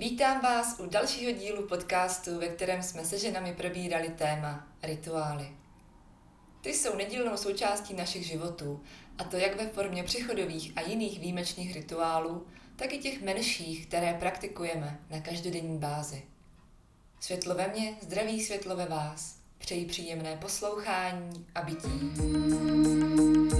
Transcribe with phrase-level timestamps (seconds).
[0.00, 5.48] Vítám vás u dalšího dílu podcastu, ve kterém jsme se ženami probírali téma rituály.
[6.60, 8.80] Ty jsou nedílnou součástí našich životů,
[9.18, 14.14] a to jak ve formě přechodových a jiných výjimečných rituálů, tak i těch menších, které
[14.14, 16.22] praktikujeme na každodenní bázi.
[17.20, 19.36] Světlo ve mně, zdraví světlo ve vás.
[19.58, 23.59] Přeji příjemné poslouchání a bytí.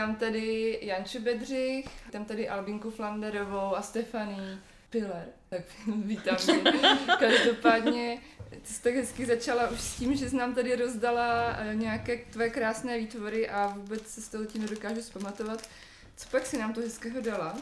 [0.00, 0.16] Vítám.
[0.16, 5.28] Tady Janču Bedřich, tam tady Albinku Flanderovou a Stefaní Piller.
[5.48, 5.60] Tak
[6.04, 6.52] vítám tě.
[7.18, 8.18] Každopádně
[8.50, 12.16] ty jsi tak hezky začala už s tím, že jsi nám tady rozdala eh, nějaké
[12.16, 15.68] tvoje krásné výtvory a vůbec se z toho ti nedokážu zpamatovat.
[16.16, 17.56] Co pak si nám to hezkého dala?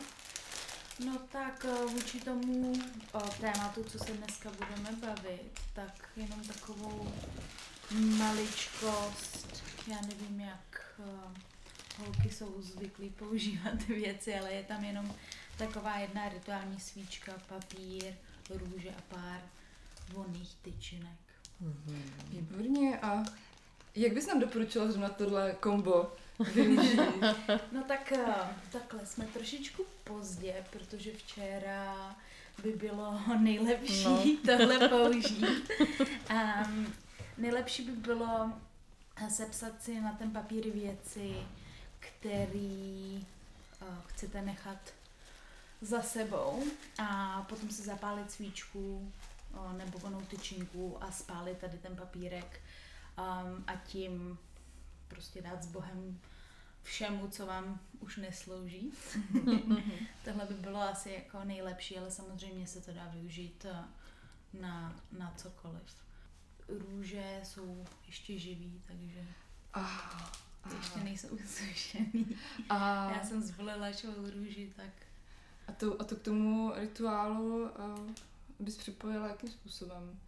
[1.05, 2.73] No tak eh, vůči tomu
[3.13, 7.13] o, tématu, co se dneska budeme bavit, tak jenom takovou
[7.95, 10.91] maličkost, já nevím, jak
[11.99, 15.15] holky jsou zvyklí používat věci, ale je tam jenom
[15.59, 18.15] taková jedna rituální svíčka, papír,
[18.51, 19.41] růže a pár
[20.13, 21.19] vonných tyčinek.
[22.31, 22.99] Výborně.
[22.99, 23.25] A
[23.95, 26.13] jak bys nám doporučila zrovna tohle kombo
[26.55, 27.01] využít?
[27.73, 28.35] No tak eh,
[28.73, 32.17] takhle jsme trošičku pozdě, protože včera
[32.63, 34.23] by bylo nejlepší No.
[34.57, 35.71] tohle použít.
[36.31, 36.95] Um,
[37.39, 38.53] nejlepší by bylo
[39.29, 41.35] sepsat si na ten papír věci,
[42.21, 43.27] který
[43.83, 44.95] uh, chcete nechat
[45.81, 46.65] za sebou
[46.99, 49.13] a potom si zapálit svíčku
[49.53, 52.61] uh, nebo vonou tyčinku a spálit tady ten papírek
[53.19, 54.39] um, a tím
[55.09, 56.21] prostě dát s Bohem
[56.83, 58.93] všemu, co vám už neslouží.
[60.25, 63.85] Tohle by bylo asi jako nejlepší, ale samozřejmě se to dá využít eh,
[64.61, 65.97] na, na cokoliv.
[66.69, 69.27] Růže jsou ještě živý, takže
[70.79, 72.37] Ještě nejsou usušený.
[72.69, 74.91] a, Já jsem zvolila šou růži, tak
[75.69, 77.71] a, to, a to k tomu rituálu uh,
[78.61, 80.19] bys připojila jakým způsobem?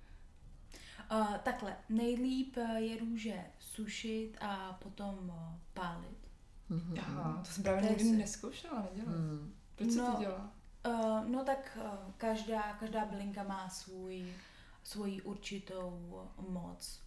[1.13, 6.19] uh, takhle, nejlíp eh, je růže sušit a potom uh, pálit.
[6.69, 6.95] Mhm.
[7.01, 9.19] Aha, to jsem právě nikdy si- neskoušela, nedělala.
[9.19, 9.55] Hmm.
[9.77, 10.53] Proč se No, to dělá?
[10.89, 14.27] Uh, no tak uh, každá, každá bylinka má svůj,
[14.83, 17.01] svoji určitou moc.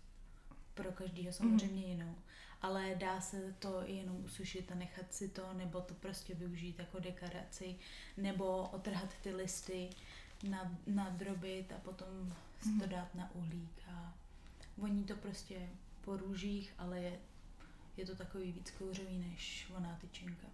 [0.74, 2.16] Pro každého samozřejmě jinou.
[2.64, 7.00] Ale dá se to jenom usušit a nechat si to, nebo to prostě využít jako
[7.00, 7.76] dekoraci,
[8.18, 9.90] nebo otrhat ty listy,
[10.50, 12.90] nad, nadrobit a potom si to Mhm.
[12.90, 13.72] dát na uhlík.
[13.92, 14.14] A
[14.78, 15.70] voní to prostě
[16.02, 17.20] po růžích, ale je,
[17.98, 20.48] je to takový víc kouřový než voná tyčinka.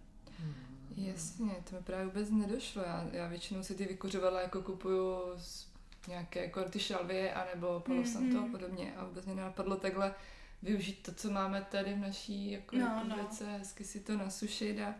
[0.96, 2.82] Jasně, to mi právě vůbec nedošlo.
[2.82, 5.68] Já, já většinou si ty vykuřovala jako kupuju z
[6.08, 10.14] nějaké jako ty šalvie anebo Palo Santo a podobně a vůbec mě nenapadlo takhle
[10.62, 13.16] využít to, co máme tady v naší jako No, no.
[13.16, 14.94] republice, hezky si to nasušit a,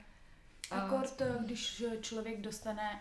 [0.70, 3.00] a Akord, když člověk dostane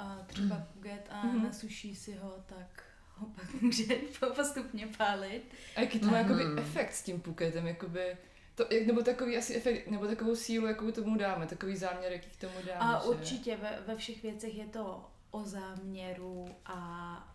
[0.00, 1.42] uh, třeba puget a Mhm.
[1.44, 2.82] nasuší si ho, tak
[3.16, 3.84] ho pak může
[4.36, 5.42] postupně pálit.
[5.76, 6.58] A jaký to má jakoby Mhm.
[6.58, 8.16] efekt s tím puketem, jakoby,
[8.54, 12.30] to, jak- nebo takový asi efekt, nebo takovou sílu, jakou tomu dáme, takový záměr, jaký
[12.30, 12.94] k tomu dáme.
[12.96, 13.08] A že?
[13.08, 17.34] určitě ve, ve všech věcech je to o záměru a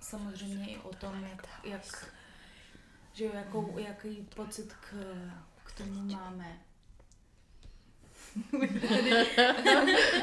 [0.00, 2.08] samozřejmě i o tom, jak, jak
[3.14, 4.94] že jo, jakou, jaký pocit k,
[5.64, 6.60] k tomu máme.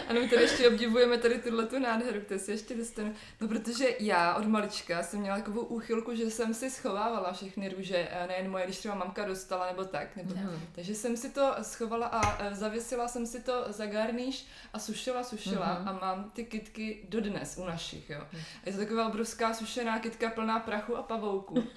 [0.08, 3.14] Ano, my tady ještě obdivujeme tady tuhle tu nádheru, které si ještě dostanu.
[3.42, 8.08] No protože já od malička jsem měla takovou úchylku, že jsem si schovávala všechny růže,
[8.28, 10.16] nejen moje, když třeba mamka dostala nebo tak.
[10.16, 10.60] Nebo Mhm.
[10.76, 15.24] Takže jsem si to schovala a eh, zavěsila jsem si to za garníš a sušila,
[15.24, 15.88] sušila Mhm.
[15.90, 18.22] a mám ty kitky dodnes u našich, jo.
[18.34, 21.64] A je to taková obrovská sušená kytka plná prachu a pavouků.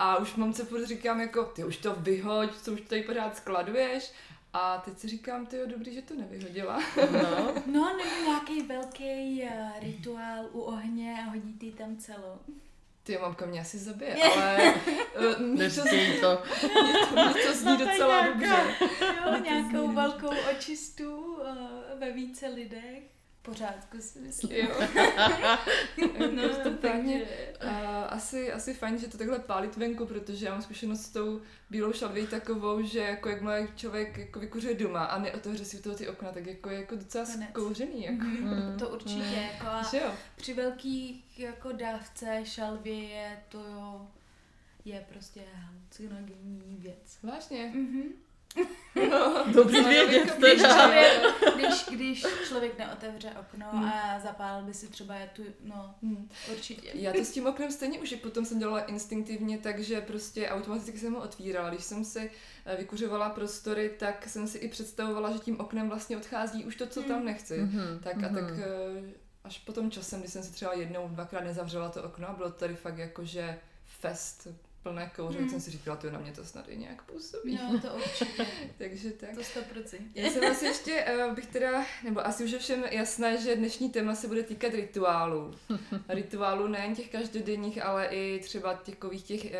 [0.00, 4.12] A už mamce furt říkám jako, ty už to vyhoď, co už tady pořád skladuješ.
[4.52, 6.82] A teď si říkám, ty jo, dobrý, že to nevyhodila.
[7.12, 12.38] No, No, nebo nějaký velký uh, rituál u ohně a hodí ty tam celou.
[13.02, 14.74] Ty mamka mě asi zabije, ale
[15.18, 15.88] uh, mě to, to.
[15.94, 16.42] mě to,
[17.14, 18.28] mě to zní No, docela nějaká-
[18.66, 18.74] dobře.
[19.24, 21.38] Jo, nějakou zní velkou očistu uh,
[21.98, 23.02] ve více lidech.
[23.42, 24.52] Pořádku si myslím.
[24.52, 24.68] Jo.
[26.34, 27.52] No, Každopádně takže...
[27.64, 31.40] uh, asi, asi fajn, že to takhle pálit venku, protože já mám zkušenost s tou
[31.70, 35.96] bílou šalví takovou, že jako jakmile člověk jako vykuřuje doma a neotevře si u toho
[35.96, 37.48] ty okna, tak jako je jako docela Konec.
[37.50, 38.24] skouřený, jako.
[38.24, 38.76] Mm.
[38.78, 40.12] To určitě, jako a jo?
[40.36, 44.06] při velkých jako dávce šalvě je to jo,
[44.84, 47.18] je prostě halucinogenní věc.
[47.22, 47.72] Vážně.
[47.74, 48.02] Mhm.
[49.10, 50.74] No, Dobře vědět Když teda.
[50.74, 51.20] člověk,
[51.56, 53.84] když, když člověk neotevře okno Hmm.
[53.84, 56.28] a zapálil by si třeba tu, no, Hm.
[56.52, 56.90] určitě.
[56.94, 61.14] Já to s tím oknem stejně už potom jsem dělala instinktivně, takže prostě automaticky jsem
[61.14, 61.70] ho otvírala.
[61.70, 62.30] Když jsem si
[62.66, 66.86] eh, vykuřovala prostory, tak jsem si i představovala, že tím oknem vlastně odchází už to,
[66.86, 67.58] co tam nechci.
[67.58, 68.62] Mhm, Tak a tak mhm.
[68.62, 69.12] eh,
[69.44, 72.58] až potom časem, když jsem si třeba jednou, dvakrát nezavřela to okno a bylo to
[72.58, 73.58] tady fakt jakože
[74.00, 74.48] fest
[74.82, 75.50] plné kouře, Hmm.
[75.50, 77.56] jsem si říkala, to na mě to snad i nějak působí.
[77.72, 78.46] No, to určitě,
[78.78, 79.30] Takže tak.
[79.34, 79.98] to 100%.
[80.14, 83.90] Já jsem asi ještě, uh, bych teda, nebo asi už je všem jasné, že dnešní
[83.90, 85.54] téma se bude týkat rituálů.
[86.08, 89.50] Rituálů nejen těch každodenních, ale i třeba takových těch uh,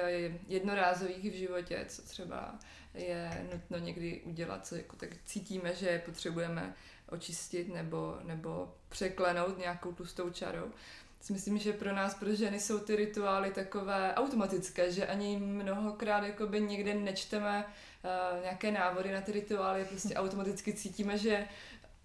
[0.49, 2.59] jednorázových v životě, co třeba
[2.95, 6.75] je nutno někdy udělat, co jako tak cítíme, že potřebujeme
[7.11, 10.73] očistit nebo, nebo překlenout nějakou tlustou čarou.
[11.21, 16.25] Si myslím, že pro nás, pro ženy, jsou ty rituály takové automatické, že ani mnohokrát
[16.25, 21.47] jakoby někde nečteme uh, nějaké návody na ty rituály, prostě automaticky cítíme, že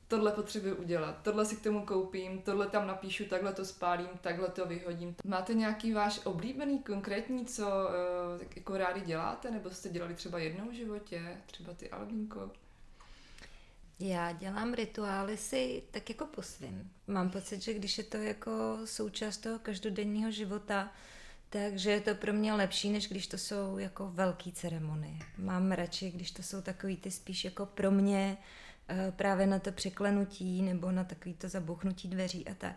[0.07, 4.47] tohle potřebuji udělat, tohle si k tomu koupím, tohle tam napíšu, takhle to spálím, takhle
[4.47, 5.15] to vyhodím.
[5.25, 10.69] Máte nějaký váš oblíbený konkrétní, co uh, jako rádi děláte, nebo jste dělali třeba jednou
[10.69, 12.51] v životě, třeba ty Albínko?
[13.99, 16.91] Já dělám rituály si tak jako po svým.
[17.07, 20.91] Mám pocit, že když je to jako součást toho každodenního života,
[21.49, 25.19] takže je to pro mě lepší, než když to jsou jako velké ceremonie.
[25.37, 28.37] Mám radši, když to jsou takový ty spíš jako pro mě
[28.89, 32.75] eh, právě na to překlenutí nebo na takový to zabouchnutí dveří a tak.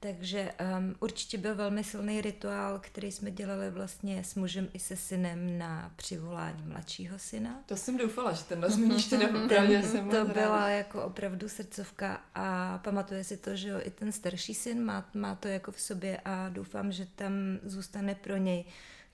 [0.00, 4.96] Takže um, určitě byl velmi silný rituál, který jsme dělali vlastně s mužem i se
[4.96, 7.62] synem na přivolání mladšího syna.
[7.66, 12.78] To jsem doufala, že tenhle zmíníš teda opravdu, jsem to byla jako opravdu srdcovka a
[12.78, 16.20] pamatuje si to, že jo, i ten starší syn má, má to jako v sobě
[16.24, 18.64] a doufám, že tam zůstane pro něj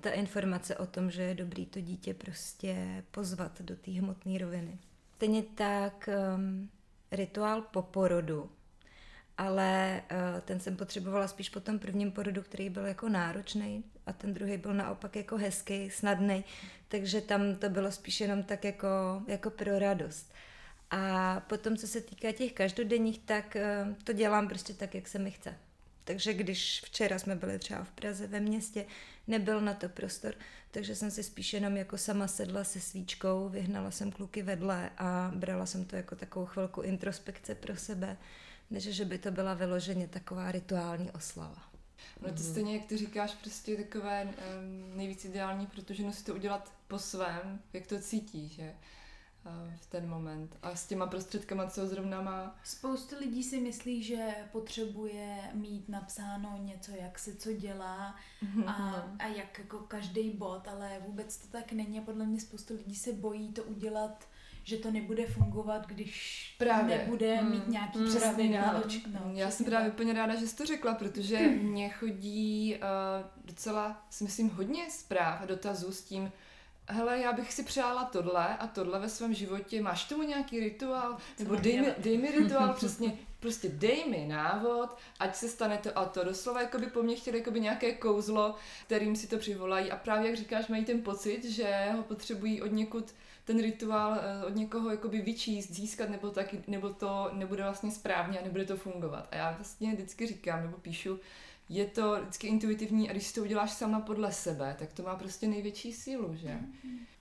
[0.00, 4.78] ta informace o tom, že je dobrý to dítě prostě pozvat do té hmotné roviny.
[5.16, 6.70] Stejně tak um,
[7.12, 8.50] rituál po porodu,
[9.38, 14.12] ale uh, ten jsem potřebovala spíš po tom prvním porodu, který byl jako náročný a
[14.12, 16.44] ten druhý byl naopak jako hezký, snadný,
[16.88, 18.88] takže tam to bylo spíš jenom tak jako,
[19.26, 20.32] jako pro radost.
[20.90, 25.18] A potom, co se týká těch každodenních, tak uh, to dělám prostě tak, jak se
[25.18, 25.54] mi chce.
[26.04, 28.86] Takže když včera jsme byli třeba v Praze ve městě,
[29.26, 30.34] nebyl na to prostor,
[30.70, 35.32] takže jsem si spíš jenom jako sama sedla se svíčkou, vyhnala jsem kluky vedle a
[35.34, 38.16] brala jsem to jako takovou chvilku introspekce pro sebe,
[38.74, 41.62] než že by to byla vyloženě taková rituální oslava.
[42.20, 46.34] No to stejně, jak ty říkáš, prostě takové um, nejvíc ideální, protože ženu si to
[46.34, 48.74] udělat po svém, jak to cítí, že
[49.76, 50.56] v ten moment.
[50.62, 52.56] A s těma prostředkama, co zrovna má.
[52.64, 58.16] Spoustu lidí si myslí, že potřebuje mít napsáno něco, jak se co dělá
[58.66, 58.72] a,
[59.18, 62.00] a jak jako každý bod, ale vůbec to tak není.
[62.00, 64.28] Podle mě spoustu lidí se bojí to udělat,
[64.64, 66.98] že to nebude fungovat, když Právě.
[66.98, 67.50] nebude Hmm.
[67.50, 68.14] mít nějaký Hmm.
[68.20, 68.72] pravidla.
[68.72, 72.74] No, oč- no, Já jsem právě úplně ráda, že jsi to řekla, protože mně chodí
[72.76, 76.32] uh, docela, si myslím, hodně zpráv a dotazů s tím,
[76.88, 80.60] hele, já bych si přála tohle a tohle ve svém životě, máš k tomu nějaký
[80.60, 81.16] rituál?
[81.38, 85.78] Nebo mám dej mi, dej mi rituál, přesně, prostě dej mi návod, ať se stane
[85.78, 86.24] to a to.
[86.24, 88.54] Doslova jakoby po mně chtěli jakoby nějaké kouzlo,
[88.86, 92.72] kterým si to přivolají a právě jak říkáš, mají ten pocit, že ho potřebují od
[92.72, 93.14] někud
[93.44, 98.38] ten rituál eh, od někoho jakoby vyčíst, získat, nebo, taky, nebo to nebude vlastně správně
[98.38, 99.28] a nebude to fungovat.
[99.30, 101.20] A já vlastně vždycky říkám, nebo píšu,
[101.68, 105.16] je to vždycky intuitivní a když si to uděláš sama podle sebe, tak to má
[105.16, 106.58] prostě největší sílu, že?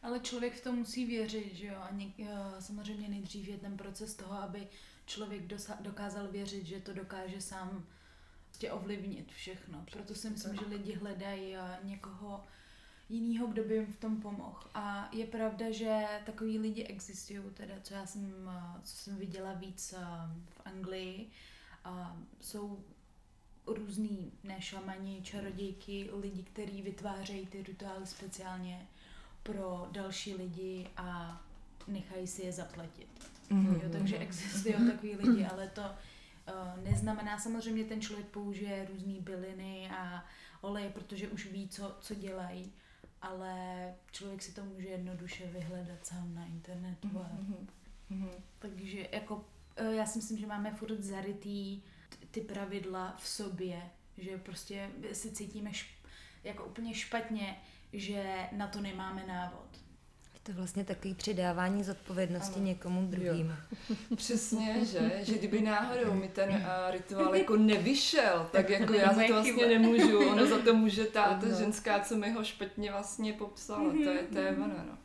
[0.01, 1.75] Ale člověk v tom musí věřit, že jo?
[1.81, 2.27] A něk, eh,
[2.59, 4.67] samozřejmě nejdřív je ten proces toho, aby
[5.05, 7.86] člověk dosa- dokázal věřit, že to dokáže sám
[8.50, 9.86] prostě ovlivnit všechno.
[9.91, 12.43] Proto si myslím, že lidi hledají eh, někoho
[13.13, 14.63] jiného, kdo by jim v tom pomohl.
[14.74, 19.53] A je pravda, že takový lidi existují, teda co já jsem, eh, co jsem viděla
[19.53, 20.05] víc eh,
[20.50, 21.29] v Anglii,
[21.84, 22.84] a jsou
[23.67, 28.88] různý ne šamani, čarodějky, lidi, kteří vytvářejí ty rituály speciálně
[29.43, 31.41] pro další lidi a
[31.88, 33.32] nechají si je zaplatit.
[33.50, 33.79] Mhm.
[33.84, 39.89] Jo, takže existují takový lidi, ale to uh, neznamená, samozřejmě ten člověk použije různé byliny
[39.89, 40.25] a
[40.62, 42.72] oleje, protože už ví, co, co dělají,
[43.23, 43.55] ale
[44.11, 47.07] člověk si to může jednoduše vyhledat sám na internetu.
[47.19, 47.67] A, Mhm.
[48.09, 48.29] Mhm.
[48.59, 51.81] takže jako eh, já si myslím, že máme furt zarytý
[52.31, 53.81] ty pravidla v sobě,
[54.17, 56.07] že prostě si cítíme šp-
[56.43, 57.55] jako úplně špatně,
[57.93, 59.67] že na to nemáme návod.
[60.47, 62.65] Je to vlastně takový přidávání zodpovědnosti Ano.
[62.65, 63.51] někomu druhému.
[64.15, 65.12] Přesně, že?
[65.23, 69.65] Že kdyby náhodou mi ten uh, rituál jako nevyšel, tak jako já za to vlastně
[69.67, 70.29] nemůžu.
[70.29, 71.57] Ono za to může ta, ta No.
[71.57, 73.91] ženská, co mi ho špatně vlastně popsala.
[73.91, 74.97] To je, to je ono, no.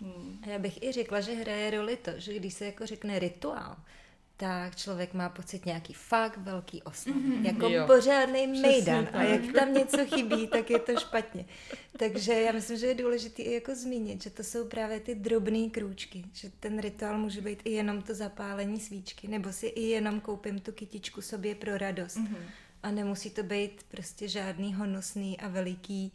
[0.00, 0.38] Hmm.
[0.42, 3.76] A já bych i řekla, že hraje roli to, že když se jako řekne rituál,
[4.40, 7.16] tak člověk má pocit nějaký fakt velký oslav.
[7.16, 7.46] Mm-hmm.
[7.46, 7.86] Jako Jo.
[7.86, 9.08] pořádný mejdan.
[9.12, 11.44] A jak tam něco chybí, tak je to špatně.
[11.98, 15.70] Takže já myslím, že je důležité i jako zmínit, že to jsou právě ty drobné
[15.70, 16.24] krůčky.
[16.32, 20.60] Že ten rituál může být i jenom to zapálení svíčky, nebo si i jenom koupím
[20.60, 22.16] tu kytičku sobě pro radost.
[22.16, 22.44] Mm-hmm.
[22.82, 26.12] A nemusí to být prostě žádný honosný a veliký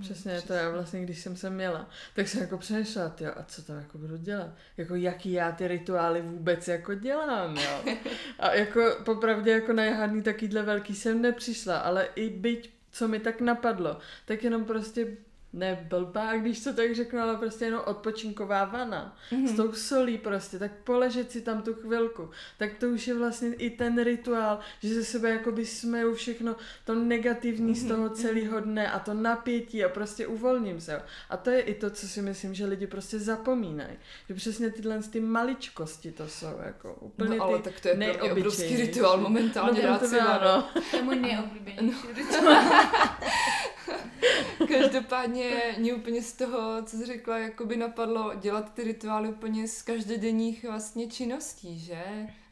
[0.00, 3.62] Přesně, to já vlastně, když jsem sem měla, tak jsem jako přemýšlela, jo, a co
[3.62, 4.50] tam jako budu dělat?
[4.76, 7.96] Jako jaký já ty rituály vůbec jako dělám, jo?
[8.38, 13.20] A jako popravdě jako na žádný takýhle velký jsem nepřišla, ale i byť, co mi
[13.20, 15.06] tak napadlo, tak jenom prostě
[15.52, 19.16] ne blbá, když to tak řeknu, ale prostě jenom odpočinková vana.
[19.32, 19.46] Mm-hmm.
[19.46, 22.30] S tou solí prostě, tak poležet si tam tu chvilku.
[22.58, 26.94] Tak to už je vlastně i ten rituál, že ze sebe jakoby smeju všechno to
[26.94, 31.02] negativní z toho celého dne a to napětí a prostě uvolním se.
[31.30, 33.96] A to je i to, co si myslím, že lidi prostě zapomínají.
[34.28, 37.94] Že přesně tyhle ty maličkosti to jsou jako úplně No ale ty tak to je
[37.94, 40.68] pro mě obrovský rituál momentálně No, to si no.
[40.92, 42.64] Je můj nejoblíbenější rituál.
[44.68, 49.82] Každopádně mě úplně z toho, co jsi řekla, jakoby napadlo dělat ty rituály úplně z
[49.82, 52.02] každodenních vlastně činností, že?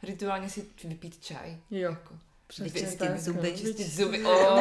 [0.03, 1.57] Rituálně si vypít čaj.
[1.71, 2.15] Jo, Jako.
[2.59, 4.25] vyčistit tak, zuby, vyčistit zuby.
[4.25, 4.59] O,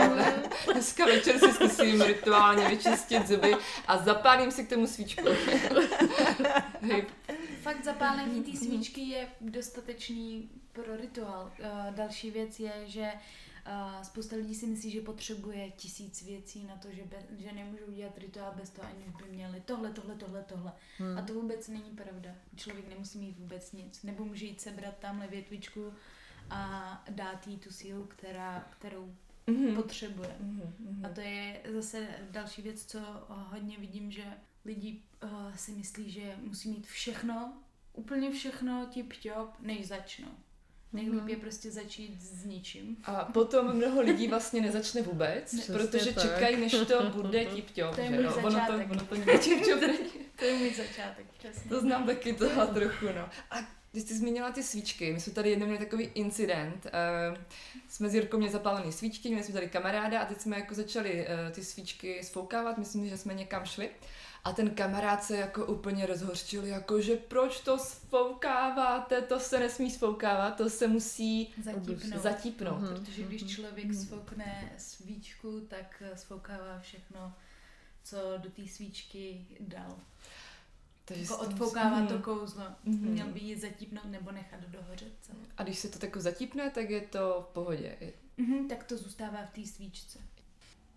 [0.73, 3.55] dneska večer si zkusím rituálně vyčistit zuby
[3.87, 5.25] a zapálím si k tomu svíčku.
[6.81, 7.07] Hej,
[7.63, 11.53] Fakt zapálení té svíčky je dostatečný pro rituál.
[11.59, 13.13] Uh, další věc je, že
[14.03, 18.19] spousta lidí si myslí, že potřebuje tisíc věcí na to, že, be, že nemůžou udělat
[18.19, 20.73] rituál bez toho, aniž by měli tohle, tohle, tohle, tohle.
[20.99, 21.19] Hmm.
[21.19, 22.31] A to vůbec není pravda.
[22.57, 24.03] Člověk nemusí mít vůbec nic.
[24.03, 25.93] Nebo může jít sebrat tamhle větvičku
[26.51, 29.15] a dát jí tu sílu, která, kterou
[29.47, 29.75] Mhm.
[29.75, 30.37] potřebuje.
[30.41, 31.07] Mhm, mhm.
[31.07, 32.99] A to je zase další věc, co
[33.29, 34.25] hodně vidím, že
[34.65, 37.53] lidi uh, si myslí, že musí mít všechno,
[37.93, 40.29] úplně všechno tip top, než začnou.
[40.93, 41.29] Nejlíp Mhm.
[41.29, 42.97] je prostě začít s ničím.
[43.05, 46.25] A potom mnoho lidí vlastně nezačne vůbec, Přesně protože tak.
[46.25, 47.95] čekají, než to bude tip-top.
[47.95, 48.31] To je že můj jo?
[48.37, 48.91] Ono to, začátek.
[48.91, 49.99] ono to nikdy tip-top není.
[50.39, 51.69] To je můj začátek, přesně.
[51.71, 53.29] To znám taky toho trochu, no.
[53.51, 53.57] A
[53.93, 56.87] když jsi zmínila ty svíčky, my jsme tady jednou měli takový incident.
[56.87, 57.39] Uh,
[57.89, 61.27] jsme s Jirkou měli zapálený svíčky, měli jsme tady kamaráda a teď jsme jako začali
[61.47, 63.91] uh, ty svíčky sfoukávat, myslím, že jsme někam šli.
[64.45, 69.91] A ten kamarád se jako úplně rozhořčil, jako že proč to sfoukáváte, to se nesmí
[69.91, 72.23] sfoukávat, to se musí Zatípnout.
[72.23, 72.81] zatípnout.
[72.81, 72.89] Mhm.
[73.05, 73.51] Protože když Mhm.
[73.51, 77.33] člověk sfoukne svíčku, tak sfoukává všechno,
[78.05, 79.97] co do té svíčky dal.
[81.05, 82.07] Takže Jako odfoukává Mhm.
[82.07, 82.65] to kouzlo.
[82.85, 83.09] Mhm.
[83.11, 85.39] Měl by ji zatípnout nebo nechat dohořet celé.
[85.57, 87.97] A když se to tak zatípne, tak je to v pohodě.
[88.37, 90.19] Mhm, tak to zůstává v té svíčce.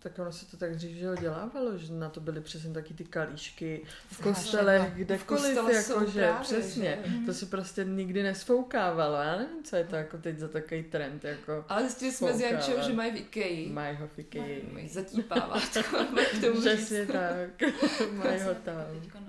[0.02, 3.04] Tak ono se to tak dřív že dělávalo, že na to byly přesně taky ty
[3.04, 7.02] kalíšky v kostelech, V kdekoliv, jakože právě, přesně.
[7.06, 7.26] že?
[7.26, 9.14] To si prostě nikdy nesfoukávalo.
[9.16, 12.40] Já nevím, co je to jako teď za takový trend, jako Ale zjistili jsme s
[12.40, 13.68] Jančou, že mají v Ikeji.
[13.72, 14.62] mají ho fiky.
[14.72, 15.62] Mají zatípávat.
[16.12, 17.12] Mají k tomu Přesně říct.
[17.12, 17.70] tak.
[18.12, 18.76] mají ho tam.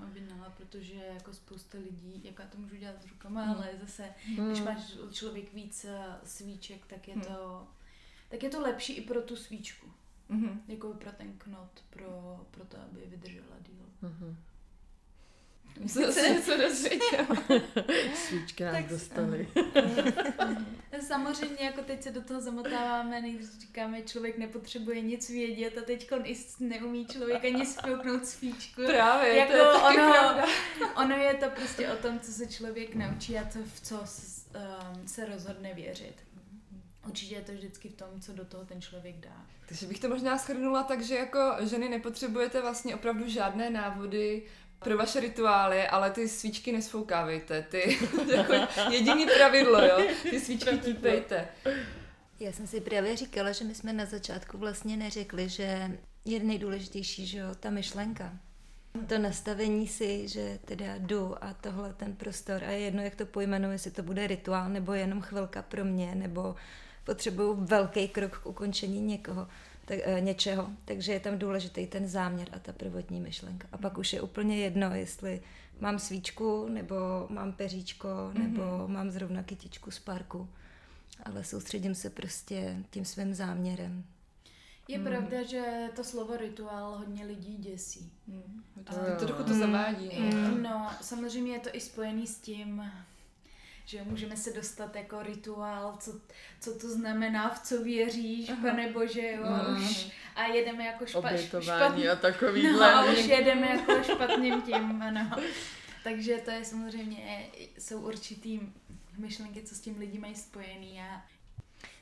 [0.09, 3.55] Objednala, protože jako spousta lidí, jak já to můžu dělat s rukama, Hmm.
[3.55, 4.65] ale zase, když Hmm.
[4.65, 4.77] máš
[5.11, 7.23] člověk víc eh, svíček, tak je Hmm.
[7.23, 7.67] to
[8.29, 9.87] tak je to lepší i pro tu svíčku.
[10.29, 10.61] Mhm.
[10.67, 13.85] Jako pro ten knot, pro, pro to, aby vydržela díl.
[14.01, 14.37] Mhm.
[15.87, 17.27] Jsem se něco dozvěděla.
[18.15, 19.47] Svíčky nás Tak- dostaly.
[21.07, 26.11] Samozřejmě, jako teď se do toho zamotáváme, než říkáme, člověk nepotřebuje nic vědět a teď
[26.59, 28.81] neumí člověk ani spouknout svíčku.
[28.85, 30.45] Právě, Jako to je taky ono- pravda.
[30.95, 35.07] Ono je to prostě o tom, co se člověk naučí a co, v co um,
[35.07, 36.15] se rozhodne věřit.
[37.07, 39.45] Určitě je to vždycky v tom, co do toho ten člověk dá.
[39.67, 44.43] Takže bych to možná shrnula tak, že jako ženy nepotřebujete vlastně opravdu žádné návody
[44.79, 47.61] pro vaše rituály, ale ty svíčky nesfoukávejte.
[47.61, 47.97] Ty
[48.35, 48.53] jako
[48.91, 50.07] jediný pravidlo, jo.
[50.29, 51.47] Ty svíčky típejte.
[52.39, 55.91] Já jsem si právě říkala, že my jsme na začátku vlastně neřekli, že
[56.25, 58.33] je nejdůležitější, že jo, ta myšlenka.
[59.07, 63.25] To nastavení si, že teda jdu a tohle ten prostor a je jedno, jak to
[63.25, 66.55] pojmenuji, jestli to bude rituál nebo jenom chvilka pro mě, nebo
[67.03, 69.47] potřebuju velký krok k ukončení někoho,
[69.85, 70.69] tak, e, něčeho.
[70.85, 73.67] Takže je tam důležitý ten záměr a ta prvotní myšlenka.
[73.71, 75.41] A pak už je úplně jedno, jestli
[75.79, 76.95] mám svíčku, nebo
[77.29, 80.49] mám peříčko, nebo mám zrovna kytičku z parku
[81.23, 84.03] ale soustředím se prostě tím svým záměrem.
[84.87, 85.07] Je Hmm.
[85.07, 88.11] pravda, že to slovo rituál hodně lidí děsí.
[88.83, 90.09] To, to trochu to zavádí.
[90.33, 90.57] No.
[90.57, 92.83] No, samozřejmě je to i spojený s tím,
[93.85, 96.11] že můžeme se dostat jako rituál, co,
[96.59, 98.61] co to znamená, v co věříš, Aha.
[98.69, 99.83] pane bože, jo, Mhm.
[99.83, 102.93] už a jedeme jako špa, Obětování a No takovýhle.
[102.93, 105.31] a už jedeme jako špatným tím, ano.
[106.03, 107.45] Takže to je samozřejmě,
[107.77, 108.59] jsou určitý
[109.17, 111.21] myšlenky, co s tím lidi mají spojený a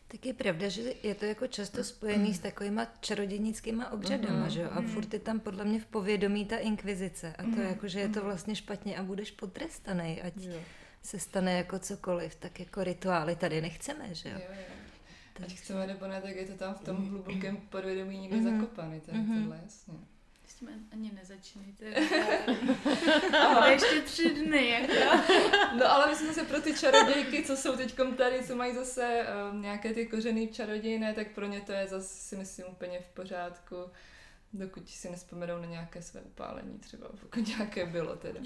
[0.08, 4.50] Tak je pravda, že je to jako často spojený s takovýma čarodějnickýma obřadama, Mhm.
[4.50, 4.70] že jo?
[4.72, 7.34] A furt je tam podle mě v povědomí ta inkvizice.
[7.38, 10.60] A to jako, že je to vlastně špatně a budeš potrestaný, ať Jo.
[11.04, 14.36] Se stane jako cokoliv, tak jako rituály tady nechceme, že jo?
[14.36, 14.64] Jo, jo.
[15.36, 18.60] Ať Tak- chceme nebo ne, tak je to tam v tom hlubokém podvědomí někde Mhm.
[18.60, 19.42] zakopaný, ten, Mhm.
[19.44, 19.94] tohle, jasně.
[20.60, 21.86] tím ani nezačínejte.
[23.48, 24.94] Ale ještě tři dny, jako.
[25.78, 29.62] No ale myslím se pro ty čarodějky, co jsou teď tady, co mají zase um,
[29.62, 33.76] nějaké ty kořeny čarodějné, tak pro ně to je zase si myslím úplně v pořádku,
[34.54, 38.40] dokud si nespomenou na nějaké své upálení třeba, pokud nějaké bylo teda.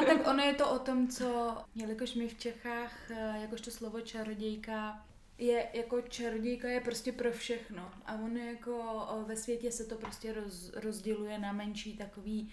[0.00, 4.00] A tak ono je to o tom, co, jelikož my v Čechách, eh, jakožto slovo
[4.00, 5.04] čarodějka,
[5.38, 7.90] je jako čarodějka je prostě pro všechno.
[8.06, 12.52] A ono jako ve světě se to prostě roz, rozděluje na menší takový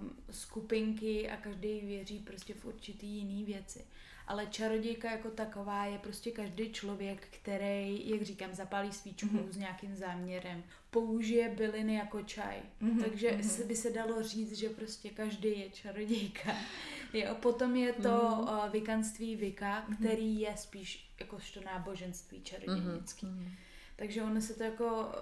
[0.00, 3.84] um, skupinky a každý věří prostě v určitý jiný věci.
[4.26, 9.52] Ale čarodějka jako taková je prostě každý člověk, který, jak říkám, zapálí svíčku Mhm.
[9.52, 12.56] s nějakým záměrem, použije byliny jako čaj.
[12.80, 13.42] Mhm, Takže mhm.
[13.42, 16.56] se by se dalo říct, že prostě každý je čarodějka.
[17.12, 18.40] Jo, potom je to Mhm.
[18.40, 23.26] uh, vikanství Vika, který je spíš jakožto náboženství čarodějnický.
[23.26, 23.52] Mhm.
[23.96, 25.12] Takže ono se to jako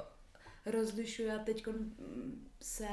[0.66, 1.64] rozlišuje a teď
[2.62, 2.88] se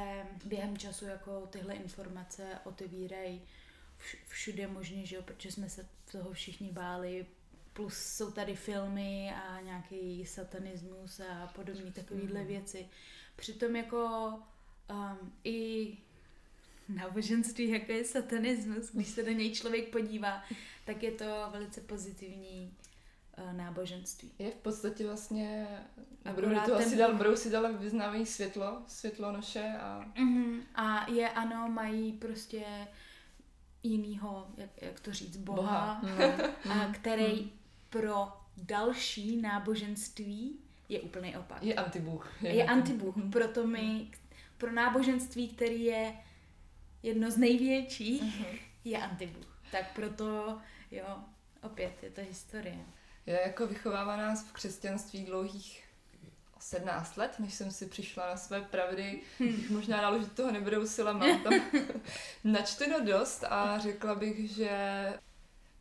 [0.45, 3.41] během času jako tyhle informace otevírají
[4.27, 7.25] všude možně, že jo, protože jsme se toho všichni báli,
[7.73, 12.87] plus jsou tady filmy a nějaký satanismus a podobné takovéhle věci.
[13.35, 14.33] Přitom jako
[14.89, 15.87] um, i
[16.89, 20.43] náboženství, jako je satanismus, když se do něj člověk podívá,
[20.85, 22.73] tak je to velice pozitivní
[23.37, 24.31] uh, náboženství.
[24.39, 25.67] Je v podstatě vlastně,
[26.25, 30.05] Akorát budou do toho ten- si dal, budou si dal vyznávají světlo, světlo noše a
[30.15, 30.61] Mm-hmm.
[30.75, 32.65] A je ano, mají prostě
[33.85, 36.01] jinýho, jak, jak to říct, boha, Boha.
[36.65, 36.71] No.
[36.71, 37.51] a který
[37.89, 38.27] pro
[38.57, 41.63] další náboženství je úplný opak.
[41.63, 42.33] je antibůh.
[42.41, 43.15] Je antibůh.
[43.31, 44.07] Proto my,
[44.57, 46.13] pro náboženství, který je
[47.03, 48.45] jedno z největších,
[48.83, 49.57] je antibůh.
[49.71, 50.57] Tak proto,
[50.91, 51.17] jo,
[51.61, 52.85] opět je to historie.
[53.25, 55.84] Je jako vychovává nás v křesťanství dlouhých
[56.65, 59.21] 17 let, než jsem si přišla na své pravdy.
[59.39, 61.53] Bych možná dalo, že toho nebudou sila, mám tam
[62.43, 64.69] načteno dost a řekla bych, že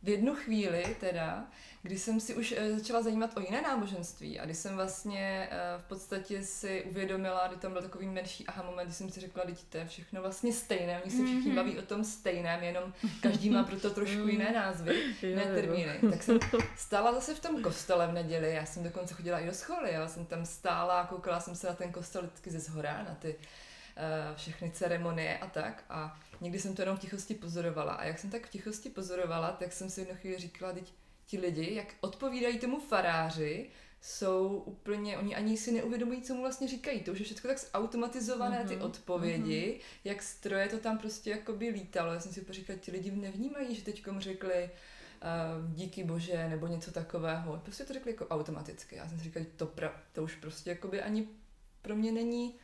[0.05, 1.45] v jednu chvíli teda,
[1.81, 5.57] kdy jsem si už eh, začala zajímat o jiné náboženství a kdy jsem vlastně eh,
[5.77, 9.43] v podstatě si uvědomila, kdy tam byl takový menší aha moment, kdy jsem si řekla,
[9.49, 11.55] že to je všechno vlastně stejné, oni se všichni Mhm.
[11.55, 15.55] baví o tom stejném, jenom každý má proto trošku jiné názvy Jo, ne jo.
[15.55, 15.99] termíny.
[16.11, 16.39] Tak jsem
[16.77, 20.07] stála zase v tom kostele v neděli, já jsem dokonce chodila i do školy, já
[20.07, 23.35] jsem tam stála a koukala jsem se na ten kostel vždycky ze zhora, na ty
[24.35, 28.29] všechny ceremonie a tak a někdy jsem to jenom v tichosti pozorovala a jak jsem
[28.29, 30.93] tak v tichosti pozorovala, tak jsem si v jednu chvíli říkala, teď
[31.25, 33.69] ti lidi, jak odpovídají tomu faráři,
[34.01, 36.99] jsou úplně, oni ani si neuvědomují, co mu vlastně říkají.
[36.99, 41.69] To už je všechno tak zautomatizované, ty Mhm, odpovědi, jak stroje to tam prostě jakoby
[41.69, 42.13] lítalo.
[42.13, 46.67] Já jsem si úplně říkala, ti lidi nevnímají, že teďkom řekli uh, díky bože nebo
[46.67, 47.59] něco takového.
[47.63, 48.95] Prostě to řekli jako automaticky.
[48.95, 51.27] Já jsem si říkala, to, pra, to už prostě jakoby ani
[51.81, 52.55] pro mě není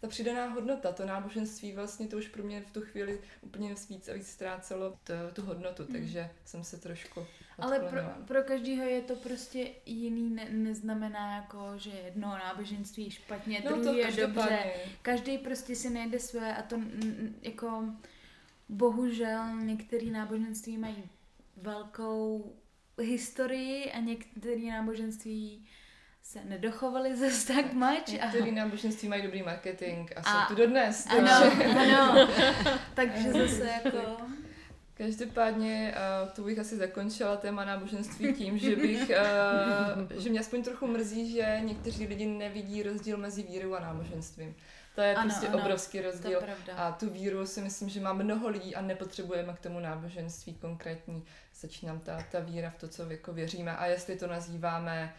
[0.00, 4.08] ta přidaná hodnota, to náboženství vlastně to už pro mě v tu chvíli úplně víc
[4.08, 7.26] a víc ztrácelo to, tu hodnotu, takže jsem se trošku
[7.58, 13.10] Ale pro, pro každého je to prostě jiný, ne, neznamená jako, že jedno náboženství je
[13.10, 14.72] špatně, No to druhý je dobře.
[15.02, 16.80] Každý prostě si najde své a to
[17.42, 17.84] jako
[18.68, 21.04] bohužel některé náboženství mají
[21.56, 22.52] velkou
[23.00, 25.66] historii a některé náboženství
[26.28, 28.08] se nedochovaly zase tak moc.
[28.08, 31.06] A, Některý náboženství mají dobrý marketing a, A- jsou tu dodnes.
[31.06, 32.28] ano, takže- ano.
[32.94, 34.16] Takže zase jako...
[34.94, 40.62] Každopádně uh, to bych asi zakončila téma náboženství tím, že bych, uh, že mě aspoň
[40.62, 44.56] trochu mrzí, že někteří lidi nevidí rozdíl mezi vírou a náboženstvím.
[44.94, 46.40] To je Ano, prostě ano, obrovský rozdíl.
[46.76, 51.24] A tu víru si myslím, že má mnoho lidí a nepotřebujeme k tomu náboženství konkrétní.
[51.60, 53.76] Začínám ta, ta víra v to, co jako věříme.
[53.76, 55.14] A jestli to nazýváme,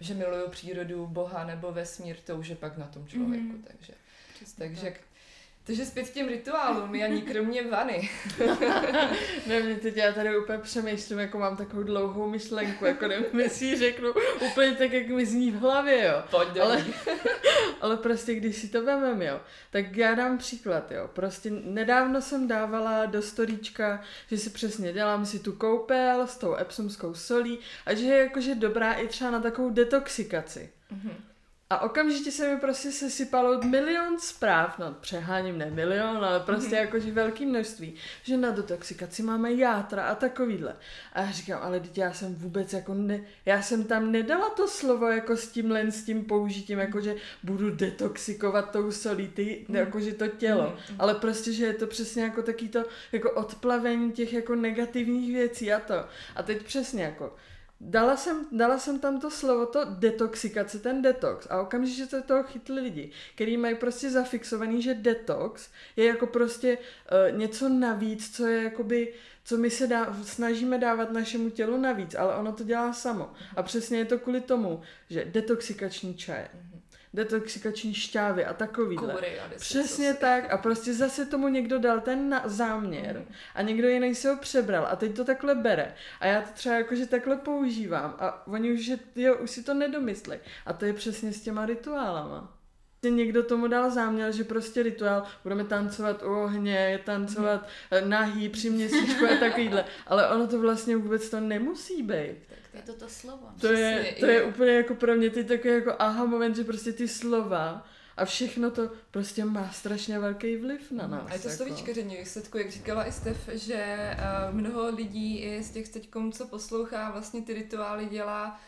[0.00, 3.44] že miluju přírodu, Boha nebo vesmír, to už je pak na tom člověku.
[3.44, 3.62] Mhm.
[3.62, 3.92] Takže,
[4.34, 5.00] Přesně takže tak.
[5.66, 8.10] Takže zpět k těm rituálům, Janí, kromě vany.
[9.46, 13.76] ne, mě teď já tady úplně přemýšlím, jako mám takovou dlouhou myšlenku, jako nevím, jestli
[13.76, 14.12] řeknu
[14.46, 16.22] úplně tak, jak mi zní v hlavě, jo.
[16.30, 16.84] Pojď do Ale,
[17.80, 21.10] ale prostě, když si to vemem, jo, tak já dám příklad, jo.
[21.12, 26.56] Prostě nedávno jsem dávala do storíčka, že si přesně dělám si tu koupel s tou
[26.56, 30.70] epsomskou solí a že je jakože dobrá i třeba na takovou detoxikaci.
[30.90, 31.12] Mhm.
[31.70, 36.84] A okamžitě se mi prostě sesypalo milion zpráv, no přeháním ne milion, ale prostě Mhm.
[36.84, 40.76] jakože velký množství, že na detoxikaci máme játra a takovýhle.
[41.12, 44.68] A já říkám, ale teď já jsem vůbec jako ne, já jsem tam nedala to
[44.68, 49.76] slovo jako s tímhle, s tím použitím, jakože budu detoxikovat tou solí, ty, Mhm.
[49.76, 50.62] jakože to tělo.
[50.88, 50.96] Mhm.
[50.98, 55.72] Ale prostě, že je to přesně jako taký to jako odplavení těch jako negativních věcí
[55.72, 55.94] a to.
[56.36, 57.34] A teď přesně jako
[57.80, 62.42] Dala jsem, dala jsem tam to slovo, to detoxikace, ten detox a okamžitě se toho
[62.42, 68.46] chytli lidi, který mají prostě zafixovaný, že detox je jako prostě uh, něco navíc, co
[68.46, 72.92] je jakoby, co my se dá, snažíme dávat našemu tělu navíc, ale ono to dělá
[72.92, 73.32] samo.
[73.56, 76.48] A přesně je to kvůli tomu, že detoxikační čaje,
[77.16, 79.12] detoxikační šťávy a takovýhle.
[79.14, 80.20] Kůry a Přesně sosy.
[80.20, 83.26] tak a prostě zase tomu někdo dal ten na- záměr Mhm.
[83.54, 86.74] a někdo jiný si ho přebral a teď to takhle bere a já to třeba
[86.74, 90.92] jakože takhle používám a oni už, že, jo, už si to nedomyslí a to je
[90.92, 92.52] přesně s těma rituálama.
[93.10, 97.68] Někdo tomu dal záměr, že prostě rituál, budeme tancovat u ohně, tancovat
[98.02, 98.10] mm.
[98.10, 102.36] nahý při měsíčku a takovýhle, ale ono to vlastně vůbec to nemusí být.
[102.76, 103.48] Je to to slovo.
[103.60, 106.92] To je, to je úplně jako pro mě teď takový jako aha moment, že prostě
[106.92, 107.86] ty slova
[108.16, 111.30] a všechno to prostě má strašně velký vliv na nás.
[111.30, 111.56] A je to jako.
[111.56, 114.10] slovíčkaření výsledku, jak říkala i Stef, že
[114.48, 118.60] uh, mnoho lidí i z těch teďkom, co poslouchá, vlastně ty rituály dělá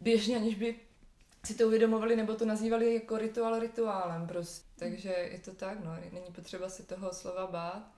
[0.00, 0.76] běžně, aniž by
[1.44, 4.66] si to uvědomovali nebo to nazývali jako rituál rituálem prostě.
[4.76, 7.90] Takže je to tak, no, není potřeba si toho slova bát,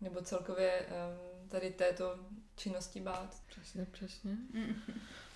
[0.00, 2.18] nebo celkově um, tady této
[2.56, 3.36] činnosti bát.
[3.46, 4.36] Přesně, přesně.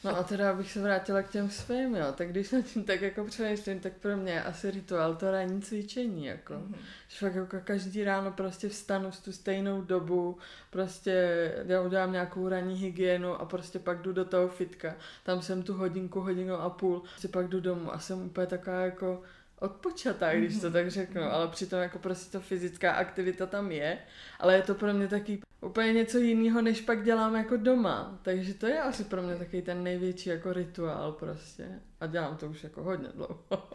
[0.05, 3.01] No a teda, abych se vrátila k těm svým, jo, tak když nad tím tak
[3.01, 6.55] jako přemýšlím, tak pro mě je asi rituál to ranní cvičení, jako.
[6.55, 6.75] Mhm.
[7.09, 10.39] Že fakt jako každý ráno prostě vstanu v tu stejnou dobu,
[10.71, 14.95] prostě já udělám nějakou ranní hygienu a prostě pak jdu do toho fitka.
[15.25, 18.81] Tam jsem tu hodinku, hodinu a půl, prostě pak jdu domů a jsem úplně taková
[18.81, 19.23] jako
[19.61, 23.99] odpočatá, když to tak řeknu, ale přitom jako prostě ta fyzická aktivita tam je,
[24.39, 28.19] ale je to pro mě taky úplně něco jiného, než pak dělám jako doma.
[28.23, 31.69] Takže to je asi pro mě taky ten největší jako rituál prostě.
[32.01, 33.39] A dělám to už jako hodně dlouho.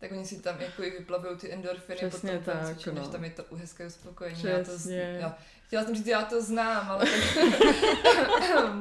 [0.00, 3.08] Tak oni si tam jako i vyplavují ty endorfiny Přesně potom tak, cvičení, no.
[3.08, 4.42] tam je to hezké uspokojení.
[4.44, 5.18] Já to, z- Přesně.
[5.20, 7.60] já, chtěla jsem říct, já to znám, ale tak,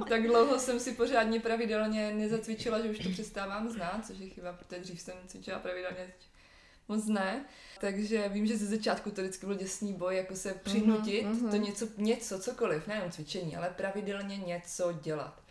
[0.10, 4.54] tak dlouho jsem si pořádně pravidelně nezacvičila, že už to přestávám znát, což je chyba,
[4.54, 6.08] protože dřív jsem cvičila pravidelně,
[6.88, 7.45] moc ne.
[7.80, 11.50] Takže vím, že ze začátku to vždycky byl děsný boj, jako se přinutit mhm.
[11.50, 15.41] to něco, něco, cokoliv, nejenom cvičení, ale pravidelně něco dělat.